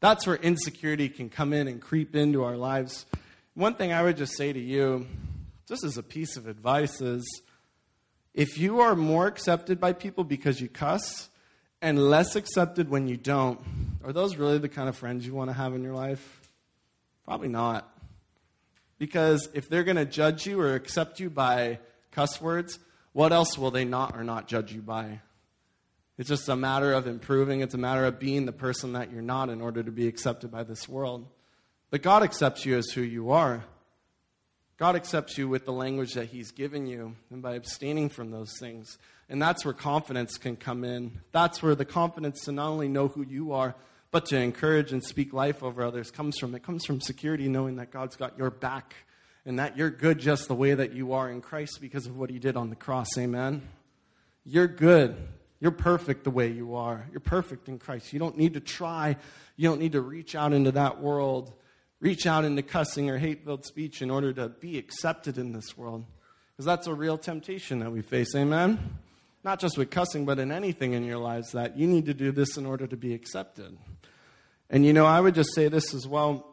That's 0.00 0.26
where 0.26 0.36
insecurity 0.36 1.08
can 1.08 1.28
come 1.28 1.52
in 1.52 1.68
and 1.68 1.80
creep 1.80 2.14
into 2.14 2.44
our 2.44 2.56
lives. 2.56 3.06
One 3.54 3.74
thing 3.74 3.92
I 3.92 4.02
would 4.02 4.16
just 4.16 4.36
say 4.36 4.52
to 4.52 4.58
you, 4.58 5.06
just 5.68 5.84
as 5.84 5.96
a 5.96 6.02
piece 6.02 6.36
of 6.36 6.48
advice, 6.48 7.00
is 7.00 7.24
if 8.34 8.58
you 8.58 8.80
are 8.80 8.96
more 8.96 9.28
accepted 9.28 9.78
by 9.78 9.92
people 9.92 10.24
because 10.24 10.60
you 10.60 10.68
cuss 10.68 11.28
and 11.80 12.10
less 12.10 12.34
accepted 12.34 12.88
when 12.90 13.06
you 13.06 13.16
don't, 13.16 13.60
are 14.02 14.12
those 14.12 14.34
really 14.36 14.58
the 14.58 14.68
kind 14.68 14.88
of 14.88 14.96
friends 14.96 15.24
you 15.24 15.34
want 15.34 15.50
to 15.50 15.54
have 15.54 15.72
in 15.72 15.84
your 15.84 15.94
life? 15.94 16.40
Probably 17.24 17.46
not. 17.46 17.88
Because 18.98 19.48
if 19.54 19.68
they're 19.68 19.84
going 19.84 19.98
to 19.98 20.04
judge 20.04 20.46
you 20.46 20.60
or 20.60 20.74
accept 20.74 21.20
you 21.20 21.30
by 21.30 21.78
cuss 22.10 22.40
words, 22.40 22.80
what 23.12 23.32
else 23.32 23.56
will 23.56 23.70
they 23.70 23.84
not 23.84 24.16
or 24.16 24.24
not 24.24 24.48
judge 24.48 24.72
you 24.72 24.82
by? 24.82 25.20
It's 26.18 26.28
just 26.28 26.48
a 26.48 26.56
matter 26.56 26.92
of 26.92 27.06
improving. 27.06 27.60
It's 27.60 27.74
a 27.74 27.78
matter 27.78 28.04
of 28.04 28.18
being 28.18 28.46
the 28.46 28.52
person 28.52 28.94
that 28.94 29.12
you're 29.12 29.22
not 29.22 29.48
in 29.48 29.60
order 29.60 29.84
to 29.84 29.92
be 29.92 30.08
accepted 30.08 30.50
by 30.50 30.64
this 30.64 30.88
world. 30.88 31.28
But 31.94 32.02
God 32.02 32.24
accepts 32.24 32.66
you 32.66 32.76
as 32.76 32.90
who 32.90 33.02
you 33.02 33.30
are. 33.30 33.62
God 34.78 34.96
accepts 34.96 35.38
you 35.38 35.48
with 35.48 35.64
the 35.64 35.72
language 35.72 36.14
that 36.14 36.24
He's 36.24 36.50
given 36.50 36.88
you 36.88 37.14
and 37.30 37.40
by 37.40 37.54
abstaining 37.54 38.08
from 38.08 38.32
those 38.32 38.52
things. 38.58 38.98
And 39.28 39.40
that's 39.40 39.64
where 39.64 39.72
confidence 39.72 40.36
can 40.36 40.56
come 40.56 40.82
in. 40.82 41.20
That's 41.30 41.62
where 41.62 41.76
the 41.76 41.84
confidence 41.84 42.46
to 42.46 42.52
not 42.52 42.66
only 42.66 42.88
know 42.88 43.06
who 43.06 43.24
you 43.24 43.52
are, 43.52 43.76
but 44.10 44.26
to 44.26 44.36
encourage 44.36 44.90
and 44.90 45.04
speak 45.04 45.32
life 45.32 45.62
over 45.62 45.84
others 45.84 46.10
comes 46.10 46.36
from. 46.36 46.52
It 46.56 46.64
comes 46.64 46.84
from 46.84 47.00
security, 47.00 47.48
knowing 47.48 47.76
that 47.76 47.92
God's 47.92 48.16
got 48.16 48.36
your 48.36 48.50
back 48.50 48.96
and 49.46 49.60
that 49.60 49.76
you're 49.76 49.90
good 49.90 50.18
just 50.18 50.48
the 50.48 50.54
way 50.56 50.74
that 50.74 50.94
you 50.94 51.12
are 51.12 51.30
in 51.30 51.40
Christ 51.42 51.78
because 51.80 52.06
of 52.06 52.18
what 52.18 52.28
He 52.28 52.40
did 52.40 52.56
on 52.56 52.70
the 52.70 52.74
cross. 52.74 53.16
Amen. 53.16 53.62
You're 54.44 54.66
good. 54.66 55.16
You're 55.60 55.70
perfect 55.70 56.24
the 56.24 56.32
way 56.32 56.50
you 56.50 56.74
are. 56.74 57.06
You're 57.12 57.20
perfect 57.20 57.68
in 57.68 57.78
Christ. 57.78 58.12
You 58.12 58.18
don't 58.18 58.36
need 58.36 58.54
to 58.54 58.60
try. 58.60 59.14
You 59.56 59.68
don't 59.68 59.78
need 59.78 59.92
to 59.92 60.00
reach 60.00 60.34
out 60.34 60.52
into 60.52 60.72
that 60.72 61.00
world, 61.00 61.52
reach 62.04 62.26
out 62.26 62.44
into 62.44 62.62
cussing 62.62 63.08
or 63.08 63.16
hate 63.16 63.46
filled 63.46 63.64
speech 63.64 64.02
in 64.02 64.10
order 64.10 64.30
to 64.30 64.50
be 64.50 64.76
accepted 64.76 65.38
in 65.38 65.52
this 65.52 65.74
world. 65.74 66.04
Because 66.52 66.66
that's 66.66 66.86
a 66.86 66.92
real 66.92 67.16
temptation 67.16 67.78
that 67.78 67.90
we 67.90 68.02
face. 68.02 68.34
Amen? 68.34 68.98
Not 69.42 69.58
just 69.58 69.78
with 69.78 69.88
cussing, 69.88 70.26
but 70.26 70.38
in 70.38 70.52
anything 70.52 70.92
in 70.92 71.04
your 71.04 71.16
lives 71.16 71.52
that 71.52 71.78
you 71.78 71.86
need 71.86 72.04
to 72.04 72.12
do 72.12 72.30
this 72.30 72.58
in 72.58 72.66
order 72.66 72.86
to 72.86 72.96
be 72.96 73.14
accepted. 73.14 73.78
And 74.68 74.84
you 74.84 74.92
know, 74.92 75.06
I 75.06 75.18
would 75.18 75.34
just 75.34 75.54
say 75.54 75.68
this 75.68 75.94
as 75.94 76.06
well. 76.06 76.46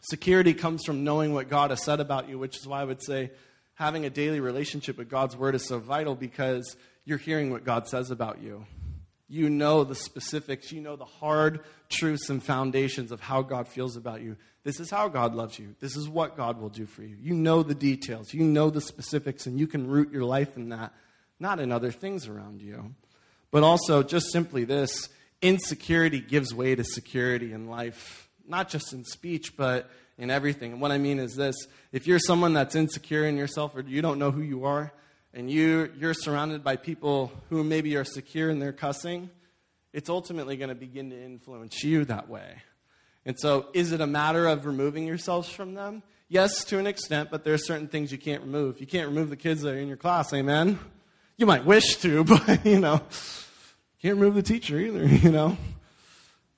Security 0.00 0.52
comes 0.52 0.82
from 0.84 1.04
knowing 1.04 1.32
what 1.32 1.48
God 1.48 1.70
has 1.70 1.84
said 1.84 2.00
about 2.00 2.28
you, 2.28 2.36
which 2.36 2.56
is 2.56 2.66
why 2.66 2.80
I 2.80 2.84
would 2.84 3.02
say 3.02 3.30
having 3.74 4.04
a 4.04 4.10
daily 4.10 4.40
relationship 4.40 4.98
with 4.98 5.08
God's 5.08 5.36
word 5.36 5.54
is 5.54 5.64
so 5.64 5.78
vital 5.78 6.16
because 6.16 6.76
you're 7.04 7.18
hearing 7.18 7.52
what 7.52 7.62
God 7.64 7.86
says 7.86 8.10
about 8.10 8.42
you. 8.42 8.66
You 9.28 9.50
know 9.50 9.84
the 9.84 9.94
specifics, 9.94 10.72
you 10.72 10.80
know 10.80 10.96
the 10.96 11.04
hard 11.04 11.60
truths 11.90 12.30
and 12.30 12.42
foundations 12.42 13.12
of 13.12 13.20
how 13.20 13.42
God 13.42 13.68
feels 13.68 13.96
about 13.96 14.22
you. 14.22 14.36
This 14.64 14.80
is 14.80 14.90
how 14.90 15.08
God 15.08 15.34
loves 15.34 15.58
you. 15.58 15.74
This 15.80 15.96
is 15.96 16.08
what 16.08 16.36
God 16.36 16.60
will 16.60 16.70
do 16.70 16.86
for 16.86 17.02
you. 17.02 17.16
You 17.20 17.34
know 17.34 17.62
the 17.62 17.74
details, 17.74 18.32
you 18.32 18.42
know 18.42 18.70
the 18.70 18.80
specifics, 18.80 19.46
and 19.46 19.58
you 19.58 19.66
can 19.66 19.86
root 19.86 20.12
your 20.12 20.24
life 20.24 20.56
in 20.56 20.70
that, 20.70 20.92
not 21.38 21.60
in 21.60 21.72
other 21.72 21.90
things 21.90 22.26
around 22.26 22.62
you. 22.62 22.94
But 23.50 23.62
also, 23.62 24.02
just 24.02 24.32
simply 24.32 24.64
this 24.64 25.08
insecurity 25.40 26.20
gives 26.20 26.54
way 26.54 26.74
to 26.74 26.84
security 26.84 27.52
in 27.52 27.68
life, 27.68 28.28
not 28.46 28.68
just 28.68 28.92
in 28.92 29.04
speech, 29.04 29.56
but 29.56 29.90
in 30.18 30.30
everything. 30.30 30.72
And 30.72 30.80
what 30.80 30.90
I 30.90 30.98
mean 30.98 31.18
is 31.18 31.34
this 31.34 31.54
if 31.92 32.06
you're 32.06 32.18
someone 32.18 32.52
that's 32.52 32.74
insecure 32.74 33.24
in 33.24 33.36
yourself 33.36 33.74
or 33.76 33.80
you 33.80 34.02
don't 34.02 34.18
know 34.18 34.30
who 34.30 34.42
you 34.42 34.64
are, 34.64 34.92
and 35.38 35.48
you, 35.48 35.92
you're 35.96 36.14
surrounded 36.14 36.64
by 36.64 36.74
people 36.74 37.30
who 37.48 37.62
maybe 37.62 37.94
are 37.94 38.02
secure 38.02 38.50
in 38.50 38.58
their 38.58 38.72
cussing, 38.72 39.30
it's 39.92 40.10
ultimately 40.10 40.56
going 40.56 40.68
to 40.68 40.74
begin 40.74 41.10
to 41.10 41.24
influence 41.24 41.84
you 41.84 42.04
that 42.06 42.28
way. 42.28 42.56
And 43.24 43.38
so, 43.38 43.68
is 43.72 43.92
it 43.92 44.00
a 44.00 44.06
matter 44.06 44.48
of 44.48 44.66
removing 44.66 45.06
yourselves 45.06 45.48
from 45.48 45.74
them? 45.74 46.02
Yes, 46.28 46.64
to 46.64 46.80
an 46.80 46.88
extent, 46.88 47.30
but 47.30 47.44
there 47.44 47.54
are 47.54 47.58
certain 47.58 47.86
things 47.86 48.10
you 48.10 48.18
can't 48.18 48.42
remove. 48.42 48.80
You 48.80 48.88
can't 48.88 49.06
remove 49.06 49.30
the 49.30 49.36
kids 49.36 49.62
that 49.62 49.74
are 49.74 49.78
in 49.78 49.86
your 49.86 49.96
class, 49.96 50.32
amen? 50.32 50.76
You 51.36 51.46
might 51.46 51.64
wish 51.64 51.98
to, 51.98 52.24
but, 52.46 52.66
you 52.66 52.80
know, 52.80 53.00
can't 54.02 54.18
remove 54.18 54.34
the 54.34 54.42
teacher 54.42 54.76
either, 54.76 55.06
you 55.06 55.30
know? 55.30 55.56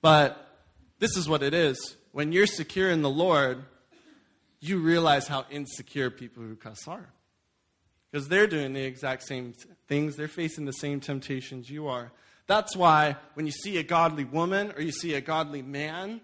But 0.01 0.57
this 0.99 1.19
is 1.19 1.29
what 1.29 1.43
it 1.43 1.53
is. 1.53 1.97
When 2.13 2.33
you're 2.33 2.47
secure 2.47 2.91
in 2.91 3.03
the 3.03 3.11
Lord, 3.11 3.63
you 4.59 4.79
realize 4.79 5.29
how 5.29 5.45
insecure 5.51 6.09
people 6.09 6.43
who 6.43 6.57
cuss 6.57 6.89
are. 6.89 7.11
Because 8.11 8.29
they're 8.29 8.47
doing 8.47 8.73
the 8.73 8.83
exact 8.83 9.23
same 9.23 9.55
things, 9.87 10.17
they're 10.17 10.29
facing 10.29 10.65
the 10.65 10.73
same 10.73 11.01
temptations 11.01 11.71
you 11.71 11.89
are. 11.89 12.13
That's 12.47 12.75
why 12.75 13.17
when 13.35 13.47
you 13.47 13.53
see 13.53 13.79
a 13.79 13.85
godly 13.85 14.25
woman 14.25 14.73
or 14.73 14.83
you 14.83 14.91
see 14.91 15.15
a 15.15 15.21
godly 15.21 15.63
man 15.63 16.21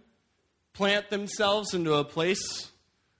plant 0.72 1.09
themselves 1.09 1.72
into 1.72 1.94
a 1.94 2.05
place 2.05 2.70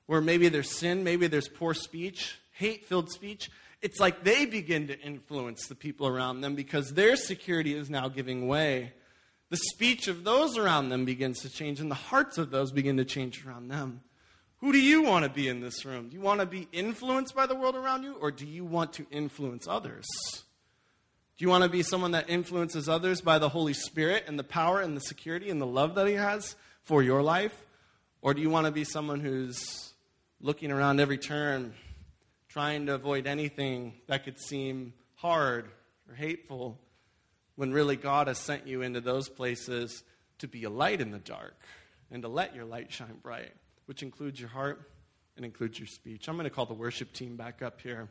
where 0.07 0.21
maybe 0.21 0.49
there's 0.49 0.71
sin, 0.71 1.05
maybe 1.05 1.27
there's 1.27 1.49
poor 1.49 1.75
speech, 1.75 2.39
hate 2.53 2.87
filled 2.87 3.11
speech, 3.11 3.51
it's 3.83 4.01
like 4.01 4.25
they 4.25 4.47
begin 4.47 4.89
to 4.89 4.99
influence 5.01 5.67
the 5.69 5.75
people 5.75 6.07
around 6.07 6.41
them 6.41 6.55
because 6.55 6.93
their 6.93 7.17
security 7.17 7.75
is 7.75 7.89
now 7.89 8.09
giving 8.09 8.49
way. 8.49 8.93
The 9.51 9.57
speech 9.57 10.09
of 10.09 10.25
those 10.25 10.59
around 10.59 10.89
them 10.89 11.05
begins 11.05 11.41
to 11.43 11.49
change, 11.49 11.81
and 11.81 11.91
the 11.91 11.95
hearts 11.95 12.37
of 12.37 12.51
those 12.51 12.73
begin 12.73 12.97
to 12.97 13.05
change 13.05 13.47
around 13.47 13.69
them. 13.69 14.01
Who 14.67 14.73
do 14.73 14.81
you 14.81 15.03
want 15.03 15.23
to 15.23 15.31
be 15.31 15.47
in 15.47 15.61
this 15.61 15.85
room? 15.85 16.09
Do 16.09 16.17
you 16.17 16.21
want 16.21 16.41
to 16.41 16.47
be 16.47 16.67
influenced 16.73 17.37
by 17.37 17.47
the 17.47 17.55
world 17.55 17.77
around 17.77 18.03
you, 18.03 18.17
or 18.21 18.33
do 18.33 18.45
you 18.45 18.65
want 18.65 18.95
to 18.95 19.07
influence 19.13 19.69
others? 19.69 20.05
Do 21.39 21.45
you 21.45 21.49
want 21.49 21.63
to 21.63 21.71
be 21.71 21.85
someone 21.85 22.11
that 22.11 22.29
influences 22.29 22.89
others 22.89 23.21
by 23.21 23.39
the 23.39 23.49
Holy 23.49 23.75
Spirit 23.75 24.25
and 24.27 24.37
the 24.37 24.43
power 24.43 24.81
and 24.81 24.97
the 24.97 25.01
security 25.01 25.51
and 25.51 25.61
the 25.61 25.67
love 25.69 25.95
that 25.95 26.09
He 26.09 26.15
has 26.15 26.57
for 26.83 27.01
your 27.01 27.23
life? 27.23 27.57
Or 28.23 28.35
do 28.35 28.43
you 28.43 28.51
want 28.51 28.67
to 28.67 28.73
be 28.73 28.83
someone 28.83 29.21
who's 29.21 29.93
looking 30.41 30.73
around 30.73 30.99
every 30.99 31.19
turn, 31.19 31.73
trying 32.49 32.87
to 32.87 32.95
avoid 32.95 33.29
anything 33.29 33.93
that 34.09 34.25
could 34.25 34.41
seem 34.41 34.95
hard 35.15 35.71
or 36.09 36.17
hateful, 36.17 36.77
when 37.55 37.73
really 37.73 37.95
God 37.95 38.27
has 38.27 38.39
sent 38.39 38.67
you 38.67 38.83
into 38.83 39.01
those 39.01 39.29
places 39.29 40.03
to 40.41 40.49
be 40.49 40.65
a 40.65 40.71
light 40.71 41.01
in 41.01 41.13
the 41.13 41.21
dark 41.21 41.55
and 42.11 42.23
to 42.23 42.29
let 42.29 42.57
your 42.57 42.65
light 42.65 42.91
shine 42.91 43.21
bright, 43.23 43.53
which 43.87 44.03
includes 44.03 44.39
your 44.39 44.49
heart 44.49 44.91
and 45.37 45.45
includes 45.45 45.79
your 45.79 45.89
speech. 45.89 46.29
I'm 46.29 46.37
going 46.37 46.45
to 46.45 46.51
call 46.51 46.67
the 46.67 46.75
worship 46.75 47.13
team 47.13 47.37
back 47.37 47.63
up 47.63 47.81
here. 47.81 48.09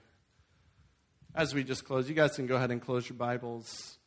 As 1.33 1.53
we 1.53 1.63
just 1.63 1.85
close, 1.85 2.09
you 2.09 2.15
guys 2.15 2.35
can 2.35 2.47
go 2.47 2.55
ahead 2.55 2.71
and 2.71 2.81
close 2.81 3.07
your 3.07 3.17
Bibles. 3.17 3.97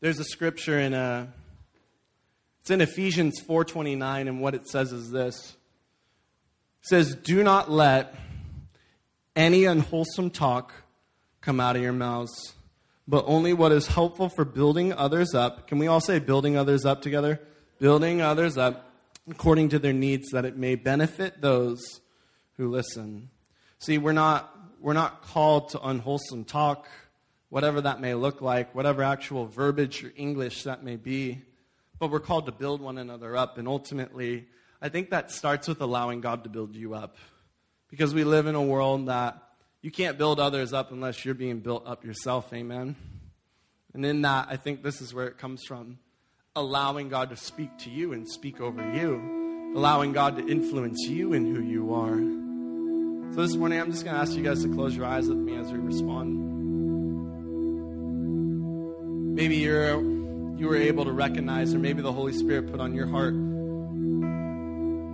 There's 0.00 0.18
a 0.18 0.24
scripture 0.24 0.78
in 0.78 0.94
a 0.94 0.98
uh, 0.98 1.26
it's 2.60 2.70
in 2.70 2.80
Ephesians 2.80 3.40
4:29 3.40 4.28
and 4.28 4.40
what 4.40 4.54
it 4.54 4.68
says 4.68 4.92
is 4.92 5.10
this 5.10 5.56
says, 6.82 7.14
Do 7.14 7.42
not 7.42 7.70
let 7.70 8.14
any 9.36 9.64
unwholesome 9.64 10.30
talk 10.30 10.72
come 11.40 11.60
out 11.60 11.76
of 11.76 11.82
your 11.82 11.92
mouths, 11.92 12.54
but 13.06 13.24
only 13.26 13.52
what 13.52 13.72
is 13.72 13.86
helpful 13.86 14.28
for 14.28 14.44
building 14.44 14.92
others 14.92 15.34
up. 15.34 15.66
Can 15.66 15.78
we 15.78 15.86
all 15.86 16.00
say 16.00 16.18
building 16.18 16.56
others 16.56 16.84
up 16.84 17.02
together? 17.02 17.40
Building 17.80 18.20
others 18.22 18.56
up 18.56 18.92
according 19.28 19.70
to 19.70 19.78
their 19.78 19.92
needs, 19.92 20.30
that 20.30 20.44
it 20.44 20.56
may 20.56 20.76
benefit 20.76 21.40
those 21.40 22.00
who 22.56 22.68
listen. 22.68 23.30
See, 23.80 23.98
we're 23.98 24.12
not, 24.12 24.54
we're 24.80 24.92
not 24.92 25.22
called 25.22 25.70
to 25.70 25.80
unwholesome 25.80 26.44
talk, 26.44 26.88
whatever 27.48 27.80
that 27.80 28.00
may 28.00 28.14
look 28.14 28.40
like, 28.40 28.74
whatever 28.74 29.02
actual 29.02 29.46
verbiage 29.46 30.04
or 30.04 30.12
English 30.14 30.62
that 30.64 30.84
may 30.84 30.96
be, 30.96 31.42
but 31.98 32.10
we're 32.10 32.20
called 32.20 32.46
to 32.46 32.52
build 32.52 32.80
one 32.80 32.98
another 32.98 33.36
up 33.36 33.58
and 33.58 33.66
ultimately 33.66 34.46
I 34.82 34.88
think 34.88 35.10
that 35.10 35.30
starts 35.30 35.68
with 35.68 35.82
allowing 35.82 36.22
God 36.22 36.44
to 36.44 36.50
build 36.50 36.74
you 36.74 36.94
up. 36.94 37.16
Because 37.90 38.14
we 38.14 38.24
live 38.24 38.46
in 38.46 38.54
a 38.54 38.62
world 38.62 39.06
that 39.06 39.36
you 39.82 39.90
can't 39.90 40.16
build 40.16 40.40
others 40.40 40.72
up 40.72 40.90
unless 40.90 41.24
you're 41.24 41.34
being 41.34 41.60
built 41.60 41.86
up 41.86 42.04
yourself. 42.04 42.50
Amen. 42.54 42.96
And 43.92 44.06
in 44.06 44.22
that, 44.22 44.48
I 44.48 44.56
think 44.56 44.82
this 44.82 45.02
is 45.02 45.12
where 45.12 45.26
it 45.26 45.36
comes 45.36 45.62
from. 45.66 45.98
Allowing 46.56 47.08
God 47.08 47.30
to 47.30 47.36
speak 47.36 47.78
to 47.78 47.90
you 47.90 48.12
and 48.12 48.28
speak 48.28 48.60
over 48.60 48.82
you. 48.92 49.72
Allowing 49.76 50.10
God 50.12 50.36
to 50.36 50.48
influence 50.48 50.98
you 51.06 51.32
in 51.32 51.54
who 51.54 51.62
you 51.62 51.94
are. 51.94 52.16
So 53.36 53.42
this 53.42 53.54
morning, 53.54 53.80
I'm 53.80 53.92
just 53.92 54.04
going 54.04 54.16
to 54.16 54.20
ask 54.20 54.32
you 54.32 54.42
guys 54.42 54.64
to 54.64 54.68
close 54.74 54.96
your 54.96 55.06
eyes 55.06 55.28
with 55.28 55.38
me 55.38 55.56
as 55.56 55.70
we 55.70 55.78
respond. 55.78 56.34
Maybe 59.36 59.58
you're 59.58 60.02
you 60.58 60.66
were 60.66 60.74
able 60.74 61.04
to 61.04 61.12
recognize, 61.12 61.72
or 61.72 61.78
maybe 61.78 62.02
the 62.02 62.12
Holy 62.12 62.32
Spirit 62.32 62.68
put 62.68 62.80
on 62.80 62.96
your 62.96 63.06
heart 63.06 63.34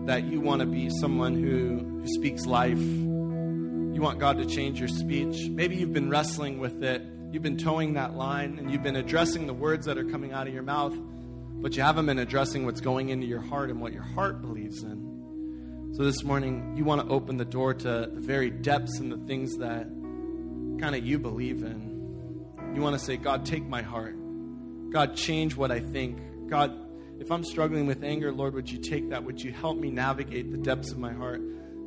that 0.07 0.25
you 0.25 0.41
want 0.41 0.61
to 0.61 0.67
be 0.67 0.89
someone 0.89 1.35
who, 1.35 2.01
who 2.01 2.07
speaks 2.15 2.47
life. 2.47 2.79
You 2.79 3.99
want 4.01 4.21
God 4.21 4.39
to 4.39 4.47
change 4.47 4.81
your 4.81 4.89
speech. 4.89 5.51
Maybe 5.51 5.77
you've 5.77 5.93
been 5.93 6.09
wrestling 6.09 6.61
with 6.61 6.83
it. 6.83 7.03
You've 7.31 7.43
been 7.43 7.59
toeing 7.59 7.93
that 7.93 8.17
line 8.17 8.59
and 8.59 8.71
you've 8.71 8.83
been 8.83 8.97
addressing 8.97 9.47
the 9.47 9.53
words 9.53 9.85
that 9.85 9.99
are 9.99 10.05
coming 10.05 10.33
out 10.33 10.49
of 10.49 10.55
your 10.55 10.63
mouth, 10.63 10.97
but 11.61 11.77
you 11.77 11.83
haven't 11.83 12.07
been 12.07 12.19
addressing 12.19 12.65
what's 12.65 12.81
going 12.81 13.09
into 13.09 13.27
your 13.27 13.41
heart 13.41 13.71
and 13.71 13.81
what 13.81 13.93
your 13.93 14.03
heart 14.03 14.41
believes 14.41 14.83
in. 14.83 15.93
So 15.95 16.05
this 16.05 16.23
morning, 16.23 16.75
you 16.77 16.85
want 16.85 17.07
to 17.07 17.13
open 17.13 17.39
the 17.39 17.45
door 17.45 17.73
to 17.73 18.11
the 18.13 18.21
very 18.21 18.51
depths 18.51 18.99
and 18.99 19.11
the 19.11 19.17
things 19.27 19.57
that 19.57 19.87
kind 20.81 20.95
of 20.95 21.05
you 21.05 21.19
believe 21.19 21.63
in. 21.63 22.45
You 22.75 22.83
want 22.83 22.99
to 22.99 23.05
say, 23.05 23.17
God, 23.17 23.47
take 23.47 23.67
my 23.67 23.83
heart. 23.83 24.15
God, 24.91 25.17
change 25.17 25.57
what 25.57 25.71
I 25.71 25.81
think. 25.81 26.49
God, 26.49 26.79
if 27.19 27.33
I'm 27.33 27.45
struggling 27.45 27.87
with 27.87 28.05
anger, 28.05 28.31
Lord, 28.31 28.55
would 28.55 28.71
you 28.71 28.79
take 28.79 29.09
that? 29.11 29.25
Would 29.25 29.43
you 29.43 29.53
help 29.53 29.79
me 29.79 29.91
navigate 29.91 30.51
the 30.51 30.59
depths 30.59 30.93
of 30.93 30.99
my 30.99 31.13
heart? 31.13 31.41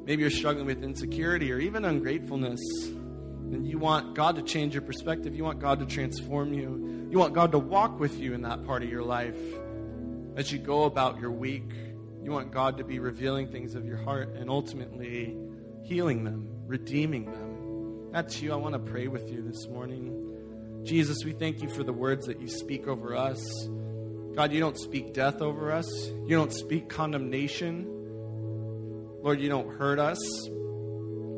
Maybe 0.06 0.24
you're 0.24 0.32
struggling 0.32 0.66
with 0.66 0.84
insecurity 0.84 1.52
or 1.52 1.60
even 1.60 1.86
ungratefulness. 1.86 2.60
And 3.52 3.68
you 3.68 3.80
want 3.80 4.16
God 4.16 4.36
to 4.36 4.42
change 4.42 4.74
your 4.74 4.84
perspective. 4.84 5.36
You 5.36 5.44
want 5.44 5.60
God 5.60 5.80
to 5.80 5.86
transform 5.86 6.54
you. 6.54 7.08
You 7.10 7.18
want 7.18 7.34
God 7.34 7.52
to 7.54 7.60
walk 7.60 8.00
with 8.00 8.20
you 8.20 8.34
in 8.34 8.44
that 8.44 8.66
part 8.66 8.84
of 8.84 8.90
your 8.90 9.04
life 9.04 9.38
as 10.36 10.52
you 10.52 10.60
go 10.60 10.84
about 10.84 11.20
your 11.20 11.32
week. 11.32 11.72
You 12.22 12.32
want 12.32 12.52
God 12.52 12.78
to 12.78 12.84
be 12.84 13.00
revealing 13.00 13.52
things 13.52 13.76
of 13.76 13.86
your 13.86 13.98
heart 13.98 14.36
and 14.36 14.50
ultimately 14.50 15.36
healing 15.84 16.24
them, 16.24 16.48
redeeming 16.68 17.26
them. 17.26 18.12
That's 18.12 18.42
you. 18.42 18.54
I 18.54 18.56
want 18.56 18.74
to 18.74 18.80
pray 18.80 19.08
with 19.08 19.32
you 19.32 19.42
this 19.42 19.68
morning. 19.68 20.84
Jesus, 20.84 21.24
we 21.26 21.34
thank 21.34 21.62
you 21.62 21.70
for 21.70 21.84
the 21.84 21.94
words 21.94 22.28
that 22.28 22.40
you 22.40 22.48
speak 22.48 22.88
over 22.88 23.16
us. 23.16 23.42
God, 24.36 24.54
you 24.54 24.60
don't 24.60 24.78
speak 24.78 25.14
death 25.14 25.42
over 25.42 25.72
us, 25.72 25.88
you 26.08 26.30
don't 26.30 26.54
speak 26.54 26.88
condemnation. 26.90 27.88
Lord, 29.22 29.42
you 29.42 29.50
don't 29.50 29.70
hurt 29.78 30.00
us. 30.00 30.20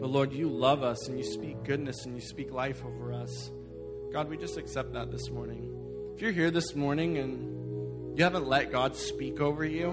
But 0.02 0.10
Lord, 0.10 0.34
you 0.34 0.50
love 0.50 0.84
us 0.84 1.08
and 1.08 1.18
you 1.18 1.24
speak 1.24 1.64
goodness 1.64 2.06
and 2.06 2.16
you 2.16 2.22
speak 2.22 2.52
life 2.52 2.84
over 2.84 3.14
us. 3.14 3.52
God, 4.12 4.30
we 4.30 4.36
just 4.36 4.58
accept 4.58 4.94
that 4.94 5.12
this 5.12 5.30
morning. 5.30 5.72
If 6.16 6.22
you're 6.22 6.32
here 6.32 6.52
this 6.52 6.76
morning 6.76 7.20
and 7.20 8.18
you 8.18 8.24
haven't 8.24 8.48
let 8.48 8.72
God 8.72 8.96
speak 8.96 9.40
over 9.40 9.64
you, 9.64 9.90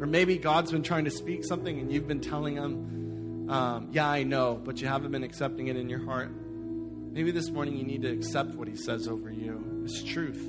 or 0.00 0.06
maybe 0.06 0.38
God's 0.38 0.70
been 0.70 0.84
trying 0.84 1.04
to 1.04 1.10
speak 1.10 1.44
something 1.44 1.78
and 1.78 1.92
you've 1.92 2.08
been 2.08 2.20
telling 2.20 2.54
him, 2.54 3.50
um, 3.50 3.88
yeah, 3.92 4.08
I 4.08 4.22
know, 4.22 4.54
but 4.54 4.80
you 4.80 4.88
haven't 4.88 5.10
been 5.10 5.24
accepting 5.24 5.66
it 5.66 5.76
in 5.76 5.88
your 5.88 6.04
heart. 6.04 6.30
Maybe 6.30 7.32
this 7.32 7.50
morning 7.50 7.76
you 7.76 7.84
need 7.84 8.02
to 8.02 8.12
accept 8.12 8.54
what 8.54 8.68
he 8.68 8.76
says 8.76 9.08
over 9.08 9.30
you. 9.30 9.82
It's 9.84 10.02
truth 10.02 10.48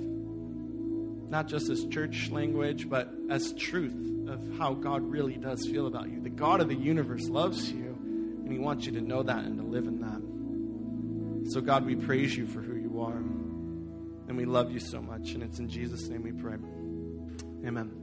not 1.34 1.48
just 1.48 1.68
as 1.68 1.84
church 1.86 2.30
language, 2.30 2.88
but 2.88 3.12
as 3.28 3.54
truth 3.54 4.30
of 4.30 4.40
how 4.60 4.76
God 4.76 5.02
really 5.02 5.36
does 5.36 5.66
feel 5.66 5.88
about 5.88 6.08
you. 6.08 6.22
The 6.22 6.30
God 6.30 6.62
of 6.62 6.70
the 6.70 6.76
universe 6.76 7.28
loves 7.28 7.72
you, 7.72 7.93
and 8.54 8.60
He 8.60 8.64
wants 8.64 8.86
you 8.86 8.92
to 8.92 9.02
know 9.02 9.24
that 9.24 9.46
and 9.46 9.58
to 9.58 9.64
live 9.64 9.88
in 9.88 10.00
that. 10.02 11.52
So, 11.52 11.60
God, 11.60 11.86
we 11.86 11.96
praise 11.96 12.38
you 12.38 12.46
for 12.46 12.62
who 12.62 12.76
you 12.76 13.02
are, 13.02 13.18
and 13.18 14.38
we 14.38 14.46
love 14.46 14.72
you 14.72 14.80
so 14.80 15.02
much. 15.02 15.32
And 15.32 15.42
it's 15.42 15.58
in 15.58 15.68
Jesus' 15.68 16.08
name 16.08 16.22
we 16.22 16.32
pray. 16.32 16.58
Amen. 17.68 18.03